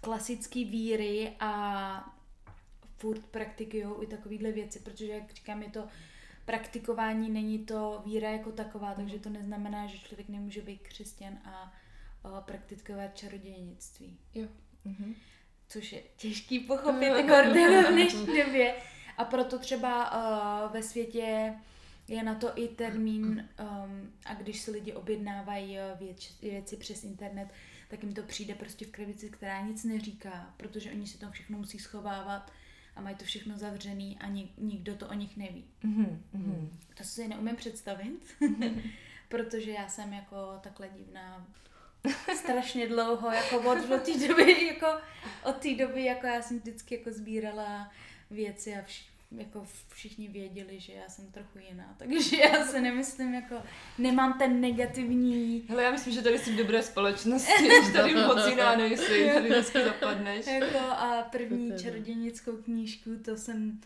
[0.00, 2.14] klasický víry a
[2.96, 5.84] furt praktikují i takovéhle věci, protože jak říkám, je to
[6.46, 11.72] praktikování, není to víra jako taková, takže to neznamená, že člověk nemůže být křesťan a,
[12.40, 14.18] praktikovat čarodějnictví
[14.84, 15.14] Mhm.
[15.68, 18.74] což je těžký pochopit jako v dnešní době.
[19.18, 20.12] A proto třeba
[20.64, 21.54] uh, ve světě
[22.08, 27.04] je na to i termín um, a když si lidi objednávají uh, věc, věci přes
[27.04, 27.48] internet,
[27.88, 31.58] tak jim to přijde prostě v krabici, která nic neříká, protože oni si to všechno
[31.58, 32.52] musí schovávat
[32.96, 35.64] a mají to všechno zavřený a nik, nikdo to o nich neví.
[35.82, 36.78] Mhm, mhm.
[36.94, 38.36] To si neumím představit,
[39.28, 41.46] protože já jsem jako takhle divná
[42.36, 44.86] strašně dlouho, jako od, od té doby, jako
[45.44, 47.90] od té doby, jako já jsem vždycky jako sbírala
[48.30, 53.34] věci a vš, jako všichni věděli, že já jsem trochu jiná, takže já se nemyslím,
[53.34, 53.62] jako
[53.98, 58.46] nemám ten negativní Hele, já myslím, že tady jsi v dobré společnosti, že tady moc
[58.46, 60.46] jiná nejsi, tady dneska zapadneš.
[60.46, 63.80] Jako a první čarodějnickou knížku, to jsem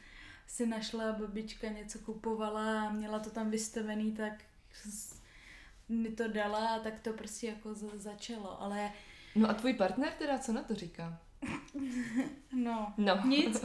[0.46, 4.32] si našla, babička něco kupovala a měla to tam vystavený, tak
[5.88, 8.92] mi to dala a tak to prostě jako za- začalo, ale
[9.34, 11.20] No a tvůj partner teda, co na to říká?
[12.52, 13.20] no, No.
[13.24, 13.64] nic.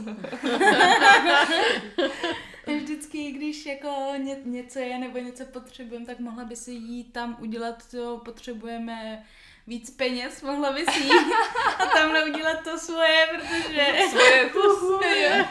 [2.66, 7.36] Vždycky, když jako ně, něco je nebo něco potřebujeme, tak mohla by si jít tam
[7.40, 9.24] udělat to, potřebujeme
[9.66, 11.32] víc peněz, mohla by si jít
[11.78, 13.86] a tamhle udělat to svoje, protože...
[14.10, 15.44] Svoje kusy.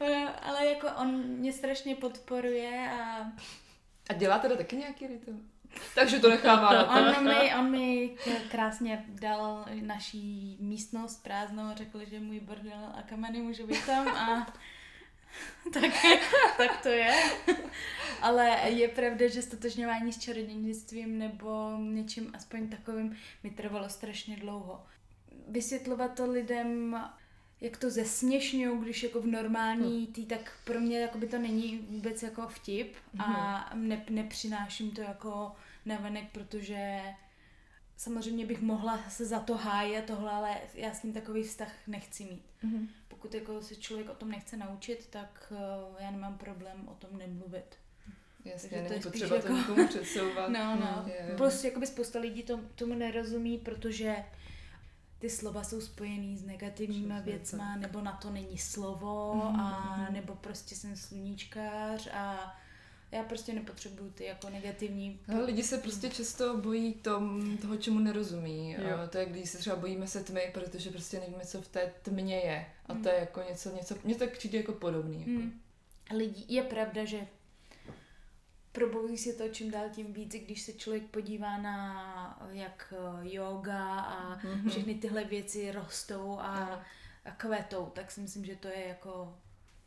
[0.00, 3.32] No, ale jako on mě strašně podporuje a
[4.10, 5.38] A dělá teda taky nějaký rituál?
[5.94, 7.18] Takže to nechává na to.
[7.18, 8.16] on mi, on mi
[8.50, 14.08] krásně dal naší místnost prázdnou a řekl, že můj bordel a kameny můžu být tam
[14.08, 14.46] a
[15.72, 15.92] tak,
[16.56, 17.14] tak to je.
[18.22, 24.86] Ale je pravda, že stotožňování s čarodějnictvím nebo něčím aspoň takovým mi trvalo strašně dlouho.
[25.48, 26.96] Vysvětlovat to lidem,
[27.64, 31.78] jak to zesměšňují, když jako v normální tý, tak pro mě jako by to není
[31.90, 35.52] vůbec jako vtip a ne, nepřináším to jako
[35.84, 37.00] navenek, protože
[37.96, 42.24] samozřejmě bych mohla se za to hájet tohle, ale já s ním takový vztah nechci
[42.24, 42.42] mít.
[42.62, 42.88] Mhm.
[43.08, 47.18] Pokud jako se člověk o tom nechce naučit, tak uh, já nemám problém o tom
[47.18, 47.76] nemluvit.
[48.44, 50.48] Jasně, Takže to je potřeba to jako- nikomu předsouvat.
[50.58, 51.04] No, no.
[51.06, 51.34] Je.
[51.36, 54.16] Plus jakoby spousta lidí to, tomu nerozumí, protože
[55.24, 60.06] ty slova jsou spojený s negativníma Přesně věcma, nebo na to není slovo, Mhm, a
[60.10, 62.54] nebo prostě jsem sluníčkář a
[63.12, 65.20] já prostě nepotřebuju ty jako negativní.
[65.28, 68.72] Ale lidi se prostě často bojí tom, toho, čemu nerozumí.
[68.78, 68.98] Jo.
[68.98, 71.92] A to je, když se třeba bojíme se tmy, protože prostě nevíme, co v té
[72.02, 72.66] tmě je.
[72.86, 73.02] A Mm.
[73.02, 75.18] to je jako něco, něco, mě to tak přijde jako podobný.
[75.18, 75.30] Jako.
[75.30, 75.60] Hmm.
[76.16, 77.26] Lidi, je pravda, že
[78.74, 84.00] probouzí se to čím dál tím víc, když se člověk podívá na jak eh, yoga
[84.00, 84.70] a Mhm.
[84.70, 86.82] všechny tyhle věci rostou a, Ano.
[87.24, 89.38] a kvetou, tak si myslím, že to je jako,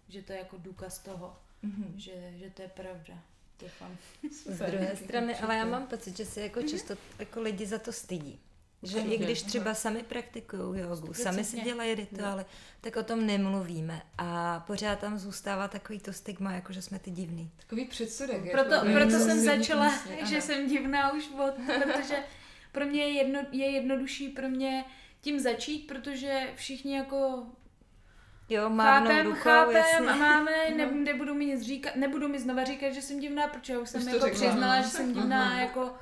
[0.10, 1.94] že to je jako důkaz toho, Mhm.
[2.00, 3.14] že, že to je pravda.
[3.62, 3.98] Doufám.
[4.32, 7.92] Z druhé strany, ale já mám pocit, že se jako často jako lidi za to
[7.94, 8.40] stydí.
[8.84, 12.46] Že i když třeba sami praktikují jogu, sami si dělají rituály,
[12.82, 14.02] tak o tom nemluvíme.
[14.18, 17.52] A pořád tam zůstává takový to stigma, jako že jsme ty divný.
[17.58, 18.52] Takový předsudek.
[18.52, 20.42] Proto, jako, proto jsem začala, myslí, že ano.
[20.46, 21.54] jsem divná už od,
[21.84, 22.16] protože
[22.72, 24.86] pro mě je, jedno, je jednodušší pro mě
[25.22, 27.44] tím začít, protože všichni jako
[28.50, 30.08] Jo, mávnou chápem, rukou, chápem jasně.
[30.08, 33.74] a máme, ne, nebudu mi nic říkat, nebudu mi znova říkat, že jsem divná, protože
[33.74, 34.40] já už jsem Už to jako řekla.
[34.50, 34.84] přiznala, Mhm.
[34.84, 35.94] že jsem divná, jako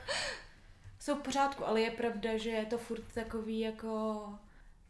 [1.05, 4.23] jsou v pořádku, ale je pravda, že je to furt takový jako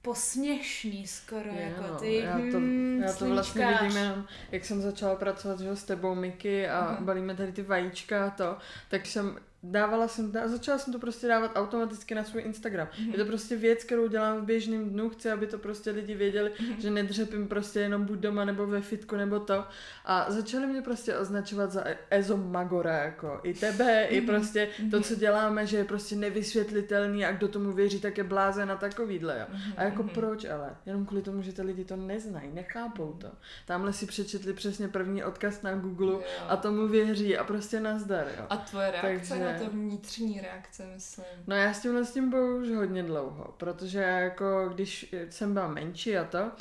[0.01, 4.65] posměšný skoro, Je, jako no, ty já to, hmm, já to vlastně vidím jenom, jak
[4.65, 7.05] jsem začala pracovat že, jo, s tebou, Miky, a Mhm.
[7.05, 8.57] balíme tady ty vajíčka a to,
[8.89, 9.37] tak jsem
[9.71, 12.87] dávala jsem, dá, začala jsem to prostě dávat automaticky na svůj Instagram.
[12.99, 13.11] Mhm.
[13.11, 16.51] Je to prostě věc, kterou dělám v běžném dnu, chci, aby to prostě lidi věděli,
[16.59, 16.81] Mhm.
[16.81, 19.63] že nedřepím prostě jenom buď doma nebo ve fitku nebo to.
[20.05, 24.27] A začali mě prostě označovat za Ezo Magora, jako i tebe, i Mhm.
[24.29, 28.71] prostě to, co děláme, že je prostě nevysvětlitelný a kdo tomu věří, tak je blázen
[28.71, 29.55] a takovýhle, jo.
[29.77, 30.11] A jako Mhm.
[30.11, 30.75] proč ale?
[30.85, 33.27] Jenom kvůli tomu, že ty lidi to neznají, nechápou to.
[33.65, 36.21] Tamhle si přečetli přesně první odkaz na Google Jo.
[36.47, 38.45] a tomu věří a prostě nazdar, jo.
[38.49, 41.25] A tvoje reakce Takže- na to vnitřní reakce, myslím.
[41.47, 45.67] No já s tímhle s tím boju už hodně dlouho, protože jako když jsem byla
[45.67, 46.51] menší a to,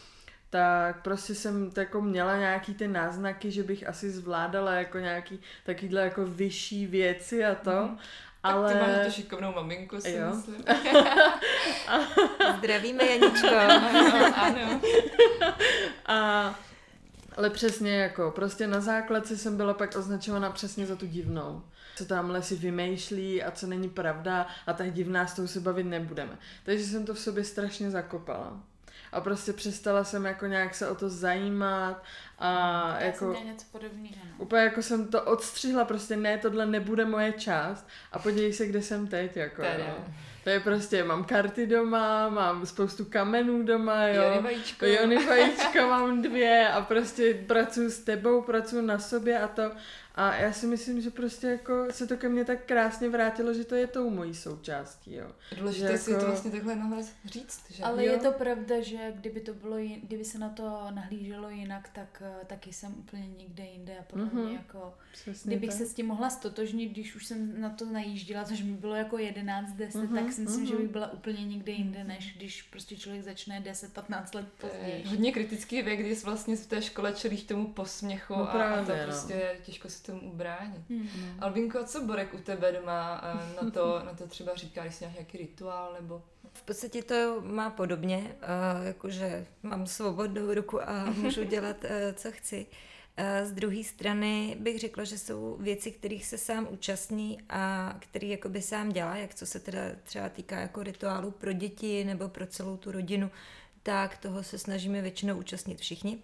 [0.50, 6.00] tak prostě jsem jako měla nějaký ty náznaky, že bych asi zvládala jako nějaký takovýhle
[6.02, 7.70] jako vyšší věci a to.
[7.70, 7.98] Mm.
[8.42, 8.72] Ale...
[8.74, 10.34] Tak ty máš tu šikovnou maminku, si jo.
[10.34, 10.64] myslím.
[12.58, 13.48] Zdravíme, Janičko.
[13.56, 14.80] ano, ano.
[16.06, 16.54] A,
[17.36, 21.62] ale přesně jako, prostě na základce jsem byla pak označovaná přesně za tu divnou.
[21.96, 25.84] Co tamhle si vymýšlí a co není pravda a tak divná, s tou se bavit
[25.84, 26.38] nebudeme.
[26.64, 28.60] Takže jsem to v sobě strašně zakopala
[29.14, 32.04] a prostě přestala jsem jako nějak se o to zajímat
[32.38, 32.50] a
[33.00, 33.34] Já jako...
[33.34, 34.16] jsem něco podobného.
[34.24, 34.30] No.
[34.38, 38.82] Úplně jako jsem to odstřihla, prostě ne, tohle nebude moje část a podívej se, kde
[38.82, 39.82] jsem teď, jako Tady.
[39.82, 40.04] jo.
[40.44, 44.22] To je prostě, mám karty doma, mám spoustu kamenů doma, jo.
[44.22, 44.86] Jony vajíčko.
[44.86, 49.70] Jony vajíčka mám dvě a prostě pracuji s tebou, pracuji na sobě a to.
[50.16, 53.64] A já si myslím, že prostě jako se to ke mně tak krásně vrátilo, že
[53.64, 55.30] to je tou mojí součástí, jo.
[55.58, 57.84] Důležité Že si jako- to vlastně takhle nahlas říct, že?
[57.84, 58.12] Ale Jo.
[58.12, 62.22] je to pravda, že kdyby to bylo, jin, kdyby se na to nahlíželo jinak, tak
[62.26, 64.44] eh, taky jsem úplně někde jinde a podle Mhm.
[64.44, 65.78] mě jako, Přesně kdybych tak.
[65.78, 69.18] se s tím mohla stotožnit, když už jsem na to najížděla, což mi bylo jako
[69.18, 70.82] 11, 10, Mhm, tak si myslím, že mhm.
[70.82, 74.72] bych byla úplně někde jinde, než když prostě člověk začne 10, 15 let To je
[74.72, 75.04] později.
[75.06, 78.52] hodně kritický věk, kdy jsi vlastně v té škole čelíš tomu posměchu No a, a
[78.56, 79.04] právě, to no.
[79.04, 80.82] prostě je těžko se tomu ubránit.
[80.90, 81.08] Hmm.
[81.38, 85.04] Albinko, a co Borek u tebe doma eh, na to, na to třeba říká, jsi
[85.12, 86.22] nějaký rituál nebo...
[86.52, 92.32] V podstatě to má podobně, a jakože mám svobodnou ruku a můžu dělat, eh, co
[92.32, 92.66] chci.
[93.44, 98.62] Z druhé strany bych řekla, že jsou věci, kterých se sám účastní a který jakoby
[98.62, 102.76] sám dělá, jak co se teda třeba týká jako rituálu pro děti nebo pro celou
[102.76, 103.30] tu rodinu,
[103.82, 106.18] tak toho se snažíme většinou účastnit všichni.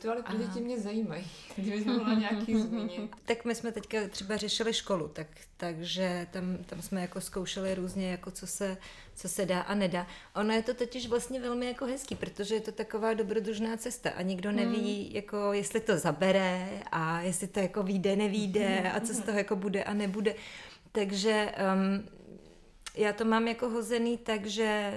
[0.00, 0.34] Pro Aha.
[0.38, 1.26] děti mě zajímají.
[1.56, 3.16] Kdybys mohla nějaký zmínit.
[3.24, 5.26] Tak my jsme teďka třeba řešili školu, tak,
[5.56, 8.76] takže tam, tam jsme jako zkoušeli různě, jako co se,
[9.14, 10.06] co se dá a nedá.
[10.34, 14.22] Ono je to totiž vlastně velmi jako hezký, protože je to taková dobrodružná cesta a
[14.22, 19.20] nikdo neví, jako jestli to zabere a jestli to jako vyjde, nevíde a co z
[19.20, 20.34] toho jako bude a nebude.
[20.92, 22.08] Takže um,
[22.94, 24.92] já to mám jako hozený tak, že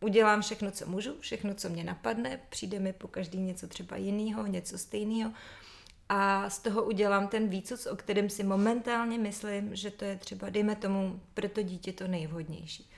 [0.00, 4.46] udělám všechno, co můžu, všechno, co mě napadne, přijde mi po každý něco třeba jiného,
[4.46, 5.32] něco stejného
[6.08, 10.50] a z toho udělám ten výcuc, o kterém si momentálně myslím, že to je třeba,
[10.50, 12.90] dejme tomu, pro to dítě to nejvhodnější.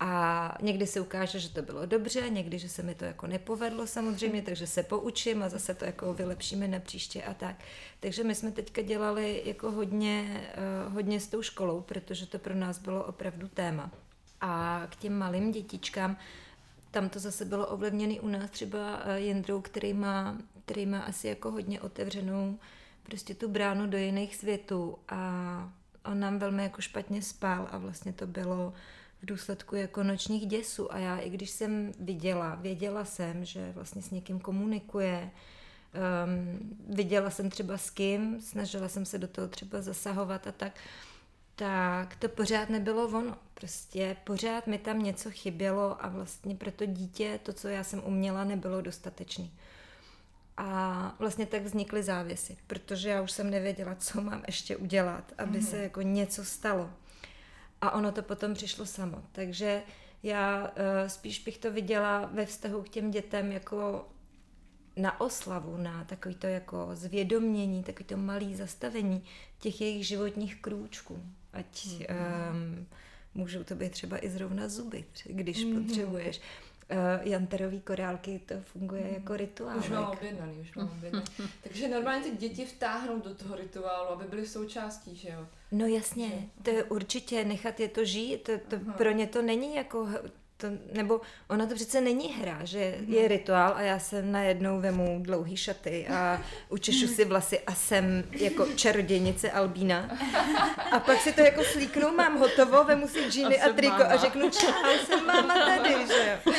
[0.00, 3.86] A někdy se ukáže, že to bylo dobře, někdy, že se mi to jako nepovedlo
[3.86, 7.56] samozřejmě, takže se poučím a zase to jako vylepšíme na příště a tak.
[8.00, 10.46] Takže my jsme teďka dělali jako hodně,
[10.86, 13.90] uh, hodně s tou školou, protože to pro nás bylo opravdu téma.
[14.40, 16.16] A k těm malým dětičkám,
[16.90, 21.28] tam to zase bylo ovlivněné u nás třeba eh, Jindrou, který má, který má asi
[21.28, 22.58] jako hodně otevřenou
[23.02, 25.72] prostě tu bránu do jiných světů a
[26.04, 28.72] on nám velmi jako špatně spal a vlastně to bylo
[29.22, 30.92] v důsledku jako nočních děsů.
[30.92, 35.30] A já i když jsem viděla, věděla jsem, že vlastně s někým komunikuje,
[36.24, 40.72] um, viděla jsem třeba s kým, snažila jsem se do toho třeba zasahovat a tak,
[41.56, 43.36] tak to pořád nebylo ono.
[43.54, 48.02] Prostě pořád mi tam něco chybělo a vlastně pro to dítě to, co já jsem
[48.04, 49.52] uměla, nebylo dostatečný.
[50.56, 55.62] A vlastně tak vznikly závěsy, protože já už jsem nevěděla, co mám ještě udělat, aby
[55.62, 56.90] se jako něco stalo.
[57.80, 59.22] A ono to potom přišlo samo.
[59.32, 59.82] Takže
[60.22, 60.72] já uh,
[61.08, 64.08] spíš bych to viděla ve vztahu k těm dětem jako
[64.96, 69.24] na oslavu, na takový to jako zvědomění, takový to malý zastavení
[69.58, 71.22] těch jejich životních krůčků.
[71.56, 72.06] Ať mm-hmm.
[72.50, 72.86] um,
[73.34, 75.86] můžou to být třeba i zrovna zuby, když mm-hmm.
[75.86, 76.40] potřebuješ.
[76.90, 79.14] Uh, jantarový korálky, to funguje mm.
[79.14, 79.78] jako rituál.
[79.78, 81.26] Už mám objednaný, už mám objednaný.
[81.62, 85.46] Takže normálně ty děti vtáhnou do toho rituálu, aby byly součástí, že jo?
[85.72, 89.74] No jasně, to je určitě nechat je to žít, to, to pro ně to není
[89.74, 90.08] jako,
[90.56, 95.18] to, nebo ona to přece není hra, že je rituál a já se najednou vemu
[95.22, 100.18] dlouhý šaty a učešu si vlasy a jsem jako čarodějnice Albína.
[100.92, 104.04] A pak si to jako slíknu, mám hotovo, vemu si džíny A a, triko máma.
[104.04, 104.72] a řeknu čau,
[105.06, 106.52] jsem máma tady, že jo.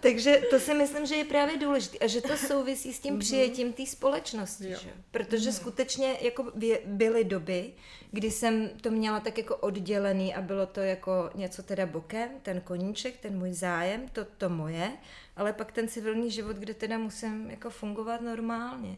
[0.00, 3.72] Takže to si myslím, že je právě důležité a že to souvisí s tím přijetím
[3.72, 4.78] té společnosti, Jo.
[4.82, 4.88] že.
[5.10, 6.52] Protože skutečně jako
[6.86, 7.72] byly doby,
[8.10, 12.60] kdy jsem to měla tak jako oddělený a bylo to jako něco teda bokem, ten
[12.60, 14.92] koníček, ten můj zájem, to, to moje,
[15.36, 18.96] ale pak ten civilní život, kde teda musím jako fungovat normálně.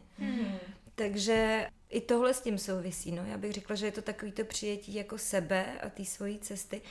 [0.95, 3.11] Takže i tohle s tím souvisí.
[3.11, 3.25] No.
[3.25, 6.81] Já bych řekla, že je to takový to přijetí jako sebe a té svojí cesty.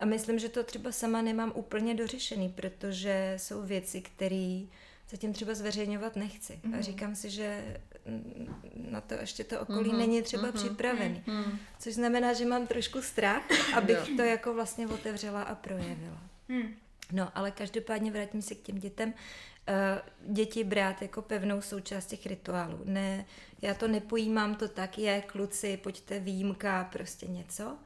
[0.00, 4.60] A myslím, že to třeba sama nemám úplně dořešený, protože jsou věci, které
[5.10, 6.60] zatím třeba zveřejňovat nechci.
[6.78, 8.54] A říkám si, že mm,
[8.90, 11.24] na to ještě to okolí není třeba připravený.
[11.78, 13.42] Což znamená, že mám trošku strach,
[13.74, 16.20] abych to jako vlastně otevřela a projevila.
[16.48, 16.74] Hmm.
[17.12, 19.14] No, ale každopádně vrátím se k těm dětem.
[20.20, 22.80] děti brát jako pevnou součást těch rituálů.
[22.84, 23.24] Ne,
[23.62, 27.78] já to nepojímám to tak, je kluci, pojďte výjimka, prostě něco,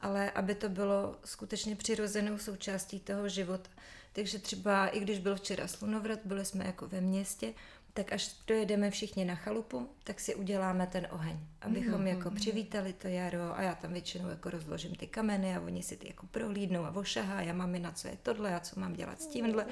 [0.00, 3.70] ale aby to bylo skutečně přirozenou součástí toho života.
[4.12, 7.52] Takže třeba i když byl včera slunovrat, byli jsme jako ve městě,
[7.94, 12.06] tak až dojedeme všichni na chalupu, tak si uděláme ten oheň, abychom mm-hmm.
[12.06, 15.96] jako přivítali to jaro a já tam většinou jako rozložím ty kameny a oni si
[15.96, 19.22] ty jako prohlídnou a vošahá, já mám na co je tohle a co mám dělat
[19.22, 19.66] s tímhle.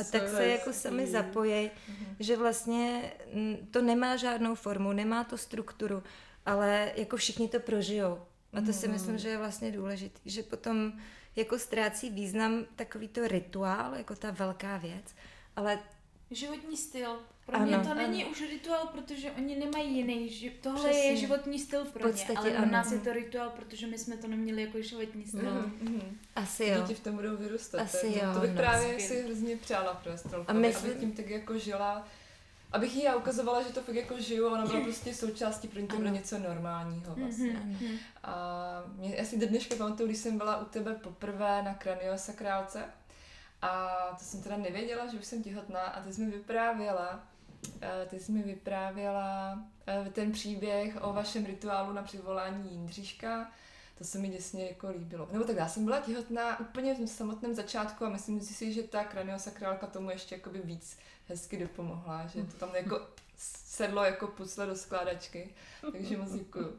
[0.00, 2.16] A tak se jako sami zapojí, mm-hmm.
[2.20, 3.12] že vlastně
[3.70, 6.02] to nemá žádnou formu, nemá to strukturu,
[6.46, 8.18] ale jako všichni to prožijou.
[8.52, 8.92] A to si mhm.
[8.92, 10.92] myslím, že je vlastně důležité, že potom
[11.36, 15.14] jako ztrácí význam takový to rituál, jako ta velká věc,
[15.56, 15.78] ale
[16.30, 17.20] životní styl.
[17.48, 17.94] Pro ano, mě to ano.
[17.94, 20.30] není už rituál, protože oni nemají jiný.
[20.30, 21.10] Ži- tohle Přesně.
[21.10, 24.28] je životní styl pro ně, ale pro nás je to rituál, protože my jsme to
[24.28, 25.40] neměli jako životní styl.
[25.40, 26.02] Mm-hmm.
[26.36, 26.80] Asi jo.
[26.80, 27.80] Děti v tom budou vyrůstat.
[27.80, 28.34] Asi tak, jo.
[28.34, 30.90] To bych no, právě si hrozně přála pro Estrelku, aby, myslím...
[30.90, 32.08] aby tím tak jako žila
[32.72, 35.80] abych jí já ukazovala, že to fakt jako žiju a ona byla prostě součástí, pro
[35.80, 37.52] ně to bylo něco normálního vlastně.
[37.52, 37.98] Mm-hmm.
[38.22, 42.84] A mě, já si do dneška pamatuju, když jsem byla u tebe poprvé na kraniosakrálce,
[43.62, 43.88] a
[44.18, 47.26] to jsem teda nevěděla, že už jsem těhotná a ty jsi mi vyprávěla,
[48.06, 53.50] ty jsi mi vyprávěla eh, ten příběh o vašem rituálu na přivolání Jindříška,
[53.98, 55.28] to se mi děsně jako líbilo.
[55.32, 59.04] Nebo tak já jsem byla těhotná úplně v samotném začátku a myslím si, že ta
[59.04, 60.98] kraniosakrálka tomu ještě jakoby víc
[61.28, 63.06] hezky dopomohla, že to tam jako
[63.38, 65.48] sedlo jako pucle do skládačky,
[65.92, 66.72] takže moc děkuju.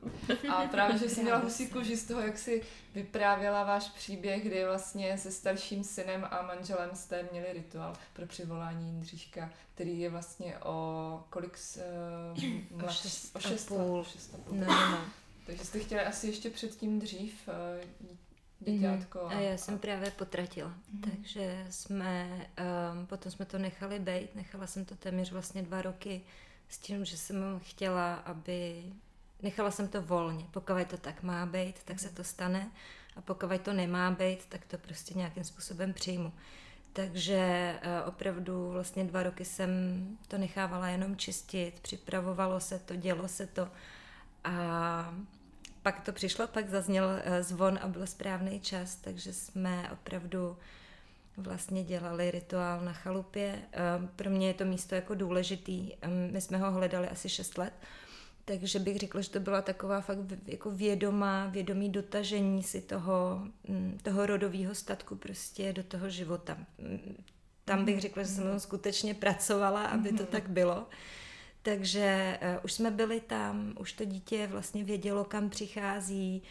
[0.49, 2.63] A právě, že jsem měla husí kůži z toho, jak si
[2.95, 8.85] vyprávěla váš příběh, kdy vlastně se starším synem a manželem jste měli rituál pro přivolání
[8.85, 11.77] Jindříška, který je vlastně o kolik s,
[12.71, 14.05] uh, o šest, o šest a půl.
[14.51, 15.05] No, no, no.
[15.45, 18.09] Takže jste chtěli asi ještě předtím dřív uh,
[18.59, 19.19] děťátko.
[19.19, 19.37] Mm-hmm.
[19.37, 20.69] A já jsem právě potratila.
[20.69, 21.09] Mm-hmm.
[21.09, 22.47] Takže jsme,
[22.93, 26.21] um, potom jsme to nechali být, nechala jsem to téměř vlastně dva roky
[26.69, 28.83] s tím, že jsem chtěla, aby
[29.41, 30.45] nechala jsem to volně.
[30.51, 32.71] Pokud to tak má být, tak se to stane
[33.15, 36.33] a pokud to nemá být, tak to prostě nějakým způsobem přijmu.
[36.93, 39.69] Takže uh, opravdu vlastně dva roky jsem
[40.27, 43.67] to nechávala jenom čistit, připravovalo se to, dělo se to
[44.43, 45.13] a
[45.81, 50.57] pak to přišlo, pak zazněl uh, zvon a byl správný čas, takže jsme opravdu
[51.39, 53.61] vlastně dělali rituál na chalupě.
[53.71, 55.93] Ehm, pro mě je to místo jako důležitý.
[56.01, 57.73] Ehm, my jsme ho hledali asi 6 let,
[58.45, 60.17] takže bych řekla, že to byla taková fakt
[60.47, 66.57] jako vědomá, vědomý dotažení si toho, mm, toho rodového statku prostě do toho života.
[66.77, 67.23] Mm,
[67.65, 70.87] tam bych řekla, že jsem tam skutečně pracovala, aby to tak bylo.
[71.61, 76.43] Takže uh, už jsme byli tam, už to dítě vlastně vědělo, kam přichází,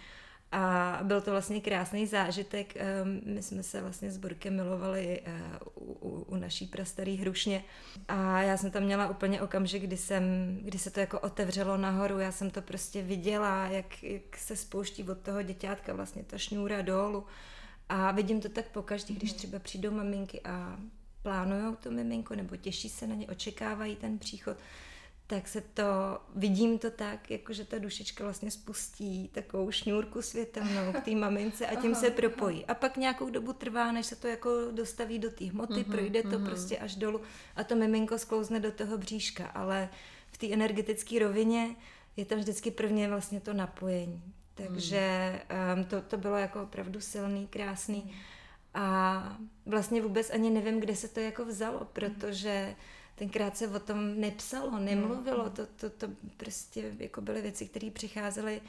[0.53, 2.77] a byl to vlastně krásný zážitek.
[2.77, 5.43] Ehm, my jsme se vlastně s Borkem milovali eh,
[5.75, 7.65] u, u, u naší prastarý hrušně
[8.09, 10.23] a já jsem tam měla úplně okamžik, kdy, jsem,
[10.63, 12.19] kdy se to jako otevřelo nahoru.
[12.19, 16.83] Já jsem to prostě viděla, jak, jak se spouští od toho děťátka vlastně ta šňůra
[16.83, 17.25] dolů.
[17.89, 19.39] A vidím to tak pokaždý, když mhm.
[19.39, 20.79] třeba přijdou maminky a
[21.23, 24.57] plánují to miminko nebo těší se na ně, očekávají ten příchod,
[25.31, 25.85] tak se to,
[26.35, 31.67] vidím to tak, jako že ta dušička vlastně spustí takovou šňůrku světelnou k té mamince
[31.67, 32.67] a tím aha, se propojí.
[32.67, 36.23] A pak nějakou dobu trvá, než se to jako dostaví do té hmoty, uh-huh, projde
[36.23, 36.47] to uh-huh.
[36.47, 37.21] prostě až dolů
[37.57, 39.89] a to miminko sklouzne do toho bříška, ale
[40.31, 41.77] v té energetické rovině
[42.17, 44.23] je tam vždycky prvně vlastně to napojení.
[44.55, 45.33] Takže
[45.75, 48.15] um, to, to bylo jako opravdu silný, krásný.
[48.75, 52.77] A vlastně vůbec ani nevím, kde se to jako vzalo, protože
[53.19, 55.51] tenkrát se o tom nepsalo, nemluvilo, mm.
[55.51, 56.07] to, to, to
[56.37, 58.61] prostě jako byly věci, které přicházely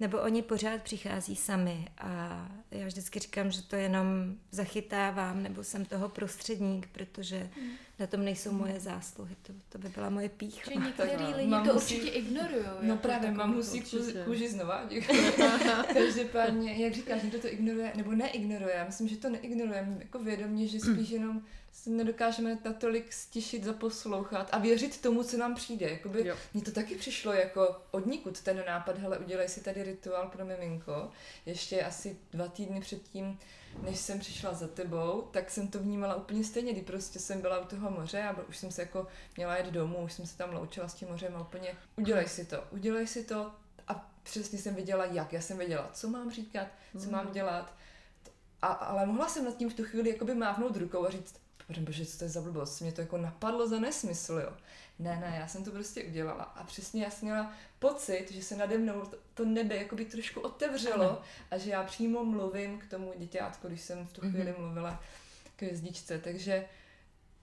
[0.00, 5.84] nebo oni pořád přichází sami a já vždycky říkám, že to jenom zachytávám, nebo jsem
[5.84, 7.70] toho prostředník, protože hmm.
[7.98, 8.58] na tom nejsou hmm.
[8.58, 10.70] moje zásluhy, to, to by byla moje pícha.
[10.74, 11.96] Že některý lidi to musí...
[11.96, 12.64] určitě ignorují.
[12.82, 14.82] No jako právě, mám musí kůži, kůži znova,
[15.92, 20.68] Každopádně, jak říkáš, někdo to ignoruje, nebo neignoruje, já myslím, že to neignorujeme jako vědomě,
[20.68, 21.42] že spíš jenom
[21.74, 25.90] se nedokážeme natolik stišit, zaposlouchat a věřit tomu, co nám přijde.
[25.90, 30.44] Jakoby, mně to taky přišlo jako odnikud ten nápad, hele, udělej si tady rituál pro
[30.44, 31.10] miminko.
[31.46, 33.38] Ještě asi dva týdny předtím,
[33.82, 37.60] než jsem přišla za tebou, tak jsem to vnímala úplně stejně, kdy prostě jsem byla
[37.60, 39.06] u toho moře a už jsem se jako
[39.36, 42.44] měla jet domů, už jsem se tam loučila s tím mořem a úplně udělej si
[42.44, 43.52] to, udělej si to
[43.88, 46.68] a přesně jsem věděla jak, já jsem věděla, co mám říkat,
[46.98, 47.34] co mám mhm.
[47.34, 47.74] dělat,
[48.62, 51.43] a, ale mohla jsem nad tím v tu chvíli jakoby mávnout rukou a říct,
[51.80, 54.52] bože, co to je za blbost, mě to jako napadlo za nesmysl, jo.
[54.98, 58.56] Ne, ne, já jsem to prostě udělala a přesně já jsem měla pocit, že se
[58.56, 61.22] nade mnou to, to nebe jakoby trošku otevřelo ano.
[61.50, 64.60] a že já přímo mluvím k tomu děťátku, když jsem v tu chvíli mm-hmm.
[64.60, 65.02] mluvila
[65.56, 66.68] k hvězdičce, takže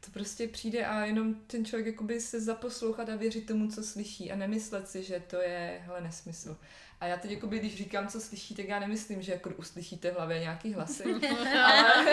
[0.05, 4.31] to prostě přijde a jenom ten člověk jakoby se zaposlouchat a věřit tomu, co slyší
[4.31, 6.57] a nemyslet si, že to je hele nesmysl.
[7.01, 10.15] A já teď, jakoby, když říkám, co slyší, tak já nemyslím, že jako uslyšíte v
[10.15, 11.03] hlavě nějaký hlasy,
[11.63, 12.05] ale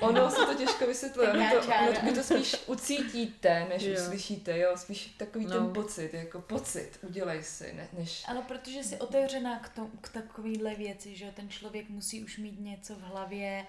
[0.00, 1.30] ono se to těžko vysvětluje.
[1.32, 3.94] Ono to, ono, vy to spíš ucítíte, než Jo.
[4.02, 5.50] uslyšíte, jo, spíš takový No.
[5.52, 8.24] ten pocit, jako pocit, udělej si, ne, než...
[8.28, 12.60] Ale protože jsi otevřená k, tom, k takovýhle věci, že ten člověk musí už mít
[12.60, 13.66] něco v hlavě,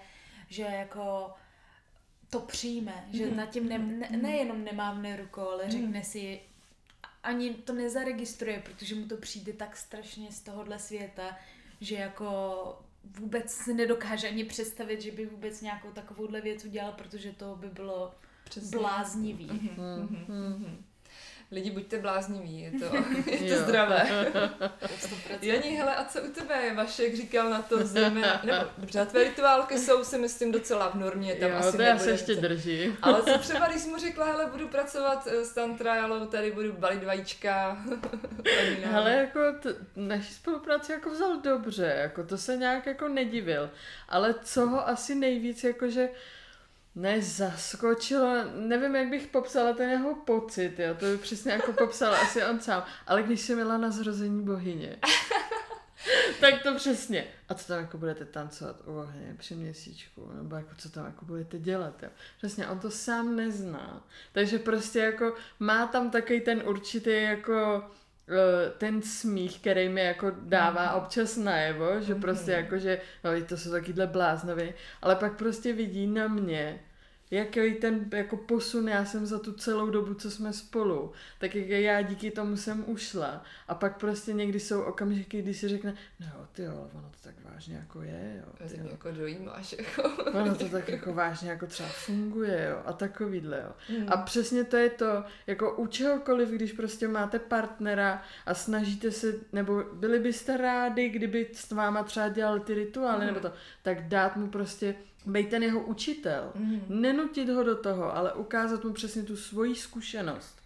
[0.48, 1.30] že jako
[2.30, 3.36] to přijme, že Mhm.
[3.36, 5.72] nad tím ne, ne, nejenom nemávne rukou, ale Mhm.
[5.72, 6.40] řekne si,
[7.24, 11.36] ani to nezaregistruje, protože mu to přijde tak strašně z tohohle světa,
[11.80, 17.32] že jako vůbec si nedokáže ani představit, že by vůbec nějakou takovouhle věc udělal, protože
[17.32, 18.14] to by bylo
[18.44, 18.78] Přesně.
[18.78, 19.46] bláznivý.
[19.46, 19.70] Mhm,
[20.02, 20.84] mhm, mhm.
[21.54, 22.96] Lidi, buďte blázniví, je to,
[23.30, 24.06] je to zdravé.
[24.82, 25.38] 100%.
[25.42, 26.74] Janí, hele, a co u tebe je?
[26.74, 31.34] Vašek říkal na to zejména, nebo dobře, tvé rituálky jsou si myslím docela v normě,
[31.34, 32.96] tam jo, asi to já se ještě drží.
[33.02, 36.72] Ale co třeba, když jsi mu řekla, hele, budu pracovat eh, s tantrajalou, tady budu
[36.72, 37.84] balit vajíčka.
[38.94, 43.70] Ale jako t- naši spolupráci jako vzal dobře, jako to se nějak jako nedivil.
[44.08, 46.08] Ale co ho asi nejvíc jakože
[46.94, 52.44] nezaskočilo, nevím, jak bych popsala ten jeho pocit, jo, to by přesně jako popsal asi
[52.44, 54.96] on sám, ale když jsem jela na zrození bohyně,
[56.40, 57.26] tak to přesně.
[57.48, 61.24] A co tam jako budete tancovat u ohně při měsíčku, nebo jako co tam jako
[61.24, 62.08] budete dělat, jo.
[62.38, 64.06] Přesně, on to sám nezná.
[64.32, 67.84] Takže prostě jako má tam takový ten určitý jako
[68.78, 70.94] ten smích, který mi jako dává Mhm.
[70.94, 76.06] občas najevo, že prostě jako, že no, to jsou takovýhle bláznovy, ale pak prostě vidí
[76.06, 76.80] na mě,
[77.34, 81.68] jaký ten jako posun já jsem za tu celou dobu, co jsme spolu, tak jak
[81.68, 83.44] já díky tomu jsem ušla.
[83.68, 87.16] A pak prostě někdy jsou okamžiky, kdy si řekne, no jo, ty jo, ono to
[87.22, 88.52] tak vážně jako je, jo.
[88.58, 88.88] To Ty mě jo.
[88.90, 90.02] jako dojímáš, jako.
[90.38, 93.98] Ono to tak jako vážně jako třeba funguje, jo, a takovýhle, jo.
[93.98, 94.06] Mm.
[94.12, 99.34] A přesně to je to, jako u čehokoliv, když prostě máte partnera a snažíte se,
[99.52, 103.26] nebo byli byste rádi, kdyby s váma třeba dělali ty rituály, Mhm.
[103.26, 104.94] nebo to, tak dát mu prostě,
[105.26, 106.52] být ten jeho učitel.
[106.54, 106.80] Mm.
[106.88, 110.56] Nenutit ho do toho, ale ukázat mu přesně tu svoji zkušenost.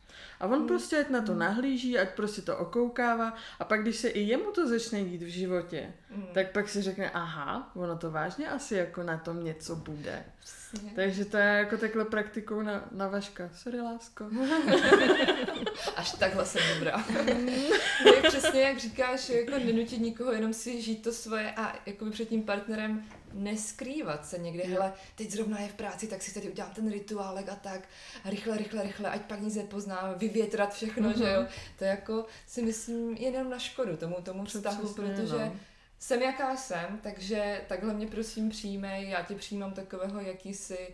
[0.40, 4.08] A on prostě ať na to nahlíží, ať prostě to okoukává a pak, když se
[4.08, 6.26] i jemu to začne dít v životě, Mm.
[6.34, 10.24] tak pak si řekne, aha, ono to vážně asi jako na tom něco bude.
[10.38, 10.90] Přesně.
[10.94, 13.50] Takže to je jako takhle praktikou na, na Vaška.
[13.54, 14.24] Sorry, lásko.
[15.96, 17.04] Až takhle jsem dobrá.
[18.14, 22.28] je přesně jak říkáš, jako nenutit nikoho, jenom si žít to svoje a jakoby před
[22.28, 26.72] tím partnerem neskrývat se někde, hele, teď zrovna je v práci, tak si tady udělám
[26.74, 27.80] ten rituálek a tak,
[28.24, 31.18] a rychle, rychle, rychle, ať pak nic nepozná, vyvětrat všechno, Mhm.
[31.18, 31.46] že jo.
[31.78, 35.56] To je jako, si myslím, jenom na škodu tomu, tomu vztahu, Přesně, protože no.
[35.98, 40.88] jsem jaká jsem, takže takhle mě prosím přijmej, já tě přijímám takového, jaký jsi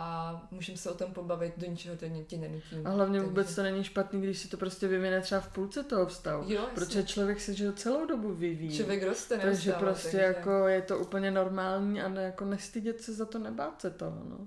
[0.00, 2.86] a můžeme se o tom pobavit, do ničeho to tě nenutím.
[2.86, 5.82] A hlavně Takže- vůbec to není špatný, když si to prostě vyvine třeba v půlce
[5.82, 6.44] toho vztahu.
[6.46, 6.66] Jo.
[6.74, 8.76] Protože člověk se že celou dobu vyvíjí.
[8.76, 10.20] Člověk roste takže prostě takže...
[10.20, 14.22] jako je to úplně normální a ne, jako nestydět se za to, nebát se toho,
[14.30, 14.46] no.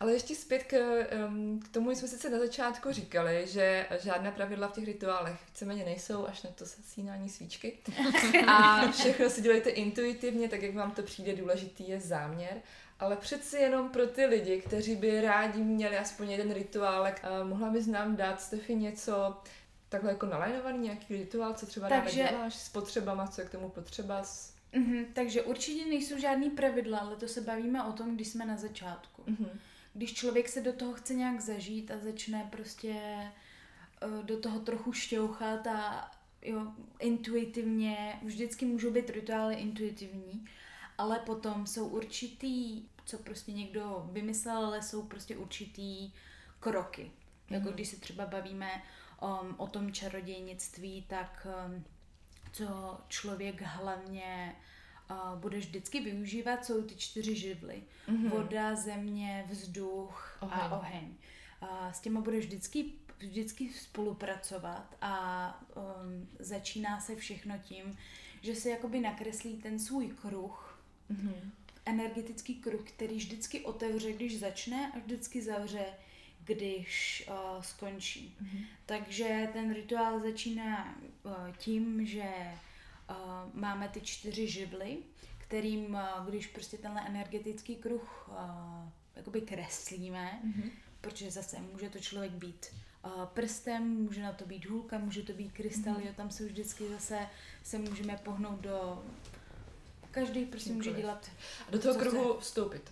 [0.00, 4.68] Ale ještě zpět k, um, k tomu, jsme sice na začátku říkali, že žádná pravidla
[4.68, 7.78] v těch rituálech víceméně nejsou, až na to sasínání svíčky.
[8.46, 12.56] A všechno si dělejte intuitivně, tak jak vám to přijde, důležitý je záměr.
[13.00, 17.70] Ale přeci jenom pro ty lidi, kteří by rádi měli aspoň jeden rituálek, uh, mohla
[17.70, 19.36] bys nám dát, Stefi, něco
[19.88, 23.68] takhle jako nalajnovaný, nějaký rituál, co třeba Takže- děláš s potřebama, co je k tomu
[23.68, 24.54] potřeba, s...
[24.72, 28.56] Mhm, takže určitě nejsou žádný pravidla, ale to se bavíme o tom, když jsme na
[28.56, 29.22] začátku.
[29.26, 29.60] Mhm.
[29.94, 34.92] Když člověk se do toho chce nějak zažít a začne prostě eh, do toho trochu
[34.92, 36.10] šťouchat a
[36.42, 40.44] jo, intuitivně, vždycky můžou být rituály intuitivní,
[40.98, 46.12] ale potom jsou určitý, co prostě někdo vymyslel, ale jsou prostě určitý
[46.60, 47.10] kroky.
[47.50, 47.74] Jako Mhm.
[47.74, 48.82] když se třeba bavíme
[49.22, 51.84] um, o tom čarodějnictví, tak um,
[52.52, 54.56] co člověk hlavně
[55.10, 57.82] uh, bude vždycky využívat, jsou ty čtyři živly.
[58.08, 58.28] Mhm.
[58.30, 60.60] Voda, země, vzduch Oheň.
[60.60, 61.14] a oheň.
[61.60, 62.84] A s těma bude vždycky,
[63.18, 67.98] vždycky spolupracovat a um, začíná se všechno tím,
[68.42, 70.66] že se jakoby nakreslí ten svůj kruh,
[71.08, 71.52] Mhm.
[71.86, 75.84] energetický kruh, který vždycky otevře, když začne a vždycky zavře,
[76.44, 78.36] když uh, skončí.
[78.40, 78.64] Mhm.
[78.86, 82.58] Takže ten rituál začíná uh, tím, že uh,
[83.54, 84.98] máme ty čtyři živly,
[85.38, 88.34] kterým, uh, když prostě tenhle energetický kruh uh,
[89.16, 90.70] jakoby kreslíme, Mhm.
[91.00, 92.66] protože zase může to člověk být
[93.34, 96.02] prstem, může na to být hůlka, může to být krystal, Mhm.
[96.06, 97.26] jo, tam se vždycky zase
[97.62, 99.04] se můžeme pohnout do...
[100.10, 101.30] Každý prostě může dělat
[101.68, 102.90] A do toho kruhu vstoupit.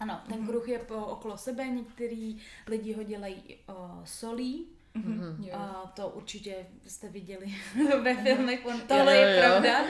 [0.00, 0.48] Ano, ten Mhm.
[0.48, 5.44] kruh je po, okolo sebe, některý lidi ho dělají o, solí, Mhm.
[5.44, 5.54] Jo.
[5.56, 7.46] a to určitě jste viděli
[8.02, 9.42] ve filmech, on, tohle Jo, je jo.
[9.42, 9.84] pravda.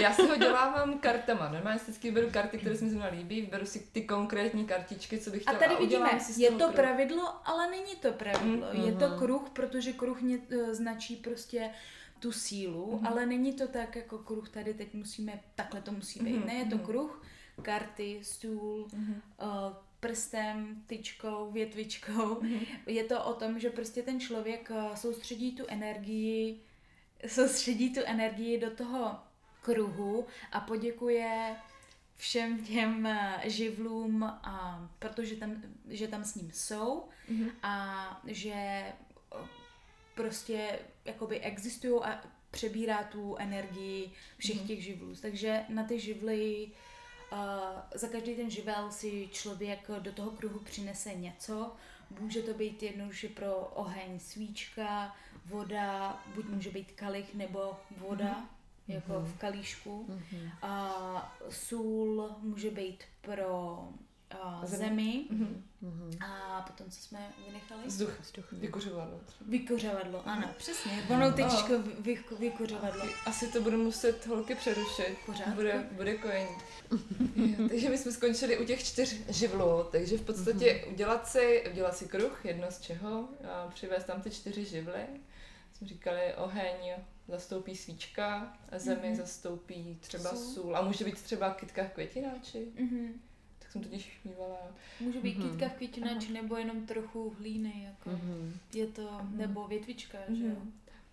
[0.00, 1.48] Já si ho dělávám kartama.
[1.48, 5.18] Normálně si vždycky vyberu karty, které se mi zrovna líbí, vyberu si ty konkrétní kartičky,
[5.18, 5.58] co bych A chtěla.
[5.58, 6.74] tady udělám vidíme, si je to kruh.
[6.74, 8.66] pravidlo, ale není to pravidlo.
[8.74, 8.84] Mhm.
[8.84, 11.70] Je to kruh, protože kruh mě, eh, značí prostě
[12.18, 13.06] tu sílu, Mhm.
[13.06, 16.36] ale není to tak jako kruh tady, teď musíme, takhle to musí být.
[16.38, 16.84] Mhm, Ne, je to mhm.
[16.84, 17.22] kruh,
[17.62, 19.22] karty, stůl, Mhm.
[19.40, 19.44] eh,
[20.00, 22.40] prstem, tyčkou, větvičkou.
[22.42, 22.60] Mhm.
[22.86, 26.60] Je to o tom, že prostě ten člověk eh, soustředí tu energii,
[27.26, 29.18] soustředí tu energii do toho
[29.62, 31.56] kruhu a poděkuje
[32.16, 37.50] všem těm eh, živlům, a, protože tam, že tam s ním jsou Mhm.
[37.62, 38.94] a že eh,
[40.14, 44.66] prostě jakoby existují a přebírá tu energii všech Mhm.
[44.66, 45.14] těch živlů.
[45.22, 46.72] Takže na ty živly uh,
[47.94, 51.72] za každý ten živel si člověk do toho kruhu přinese něco.
[52.20, 55.16] Může to být jednoduše pro oheň svíčka,
[55.46, 58.48] voda, buď může být kalich nebo voda,
[58.88, 60.20] jako v kalíšku.
[60.62, 63.78] A sůl může být pro
[64.34, 64.84] uh, Zemi.
[64.88, 65.24] zemi.
[65.30, 66.10] Mhm.
[66.24, 67.82] A potom, co jsme vynechali?
[67.86, 68.20] Vzduch.
[68.20, 68.52] Vzduch.
[68.52, 69.20] Vykuřovadlo.
[69.48, 71.02] Vykuřovadlo, ano, přesně.
[71.08, 73.04] Vonou tyčko vy, vykuřovadlo.
[73.26, 75.16] Asi to budu muset holky přerušit.
[75.26, 75.50] Pořádku.
[75.54, 76.56] Bude, bude kojení.
[77.36, 81.96] Jo, takže my jsme skončili u těch čtyř živlů, takže v podstatě udělat si, udělat
[81.96, 85.02] si kruh, jedno z čeho, a přivést tam ty čtyři živly.
[85.72, 86.92] Jsme říkali, oheň
[87.28, 89.16] zastoupí svíčka, zemi Mhm.
[89.16, 90.54] zastoupí třeba Sůl.
[90.54, 90.76] sůl.
[90.76, 92.68] A může být třeba kytka květináči.
[92.80, 93.20] Mhm.
[93.70, 94.56] Tak jsem totiž mývala.
[95.00, 95.50] Může být Mhm.
[95.50, 98.58] kytka v květináč nebo jenom trochu hlíny, jako Mhm.
[98.74, 99.38] je to, Mhm.
[99.38, 100.56] nebo větvička, že jo.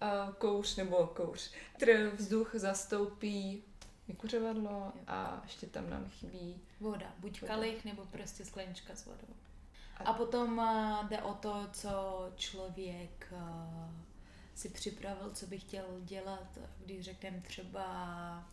[0.01, 1.51] A kouř nebo kouř.
[1.79, 3.63] Tr vzduch zastoupí
[4.07, 7.53] vykuřovadlo a ještě tam nám chybí Voda, buď Voda.
[7.53, 9.33] kalich nebo prostě sklenička s vodou.
[9.97, 11.89] A- A potom uh, jde o to, co
[12.35, 13.91] člověk uh,
[14.55, 18.47] si připravil, co by chtěl dělat, když řekneme třeba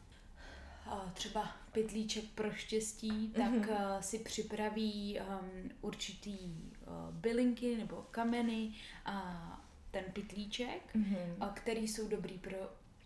[1.15, 3.69] třeba pytlíček pro štěstí, tak Mhm.
[3.69, 8.75] uh, si připraví um, určitý uh, bylinky nebo kameny
[9.05, 11.37] a ten pytlíček, Mhm.
[11.41, 12.57] a který jsou dobrý pro,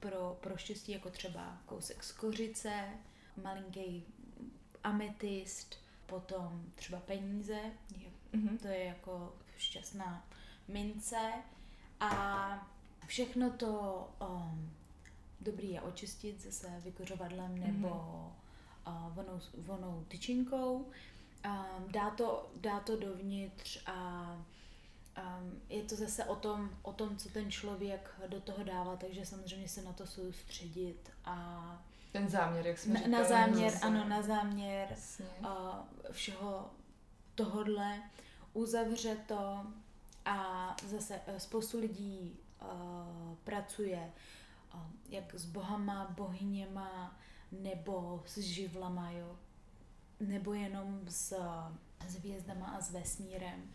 [0.00, 2.84] pro, pro štěstí, jako třeba kousek z kořice,
[3.42, 4.05] malinký
[4.84, 7.60] ametist, potom třeba peníze,
[8.32, 8.59] Mhm.
[8.59, 10.26] to je jako šťastná
[10.68, 11.32] mince
[12.00, 12.68] a
[13.06, 13.70] všechno to
[14.30, 14.70] um,
[15.40, 17.89] dobrý je očistit zase vykořovadlem nebo
[18.86, 20.74] uh, vonou, vonou tyčinkou.
[21.47, 24.32] Um, dá, to, dá to dovnitř a
[25.19, 29.27] um, je to zase o tom, o tom, co ten člověk do toho dává, takže
[29.27, 33.12] samozřejmě se na to soustředit a Ten záměr, jak jsme na, říkali.
[33.23, 33.86] na záměr, zase.
[33.86, 35.27] ano, na záměr Jasně.
[35.43, 36.70] a všeho
[37.35, 38.02] tohodle,
[38.52, 39.66] uzavře to
[40.24, 44.38] a zase eh, spoustu lidí uh, pracuje uh,
[45.09, 47.19] jak s bohama, bohyněma,
[47.53, 49.36] nebo s živlama, jo,
[50.20, 51.36] nebo jenom s,
[52.19, 53.70] hvězdama a s vesmírem.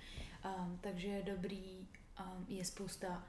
[0.45, 1.87] Um, takže je dobrý,
[2.19, 3.23] um, je spousta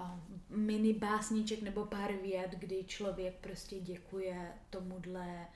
[0.00, 5.46] um, mini básníček nebo pár vět, kdy člověk prostě děkuje tomuhle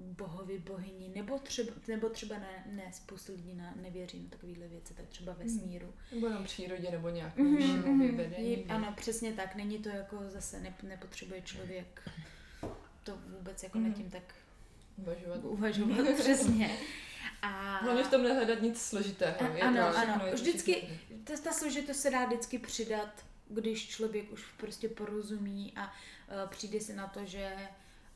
[0.00, 4.94] bohovi, bohyni, nebo třeba, nebo třeba ne, ne, spoustu lidí na, nevěří na takovéhle věci,
[4.94, 5.94] tak třeba vesmíru.
[6.12, 8.00] Nebo jenom přírodě, nebo Mhm, vyššímu mhm.
[8.00, 8.64] vyvedení.
[8.68, 9.54] Ano, přesně tak.
[9.54, 12.10] Není to jako zase, ne, nepotřebuje člověk
[13.04, 13.88] to vůbec jako Mhm.
[13.88, 14.34] nad tím tak
[14.96, 15.44] Uvažovat.
[15.44, 16.78] uvažovat přesně.
[17.42, 19.36] A Hlavně v tom nehledat nic složitého.
[19.42, 20.24] A- je to ano, všechno, ano.
[20.26, 25.72] je to Vždycky- ta, ta složitost se dá vždycky přidat, když člověk už prostě porozumí
[25.76, 27.56] a uh, přijde si na to, že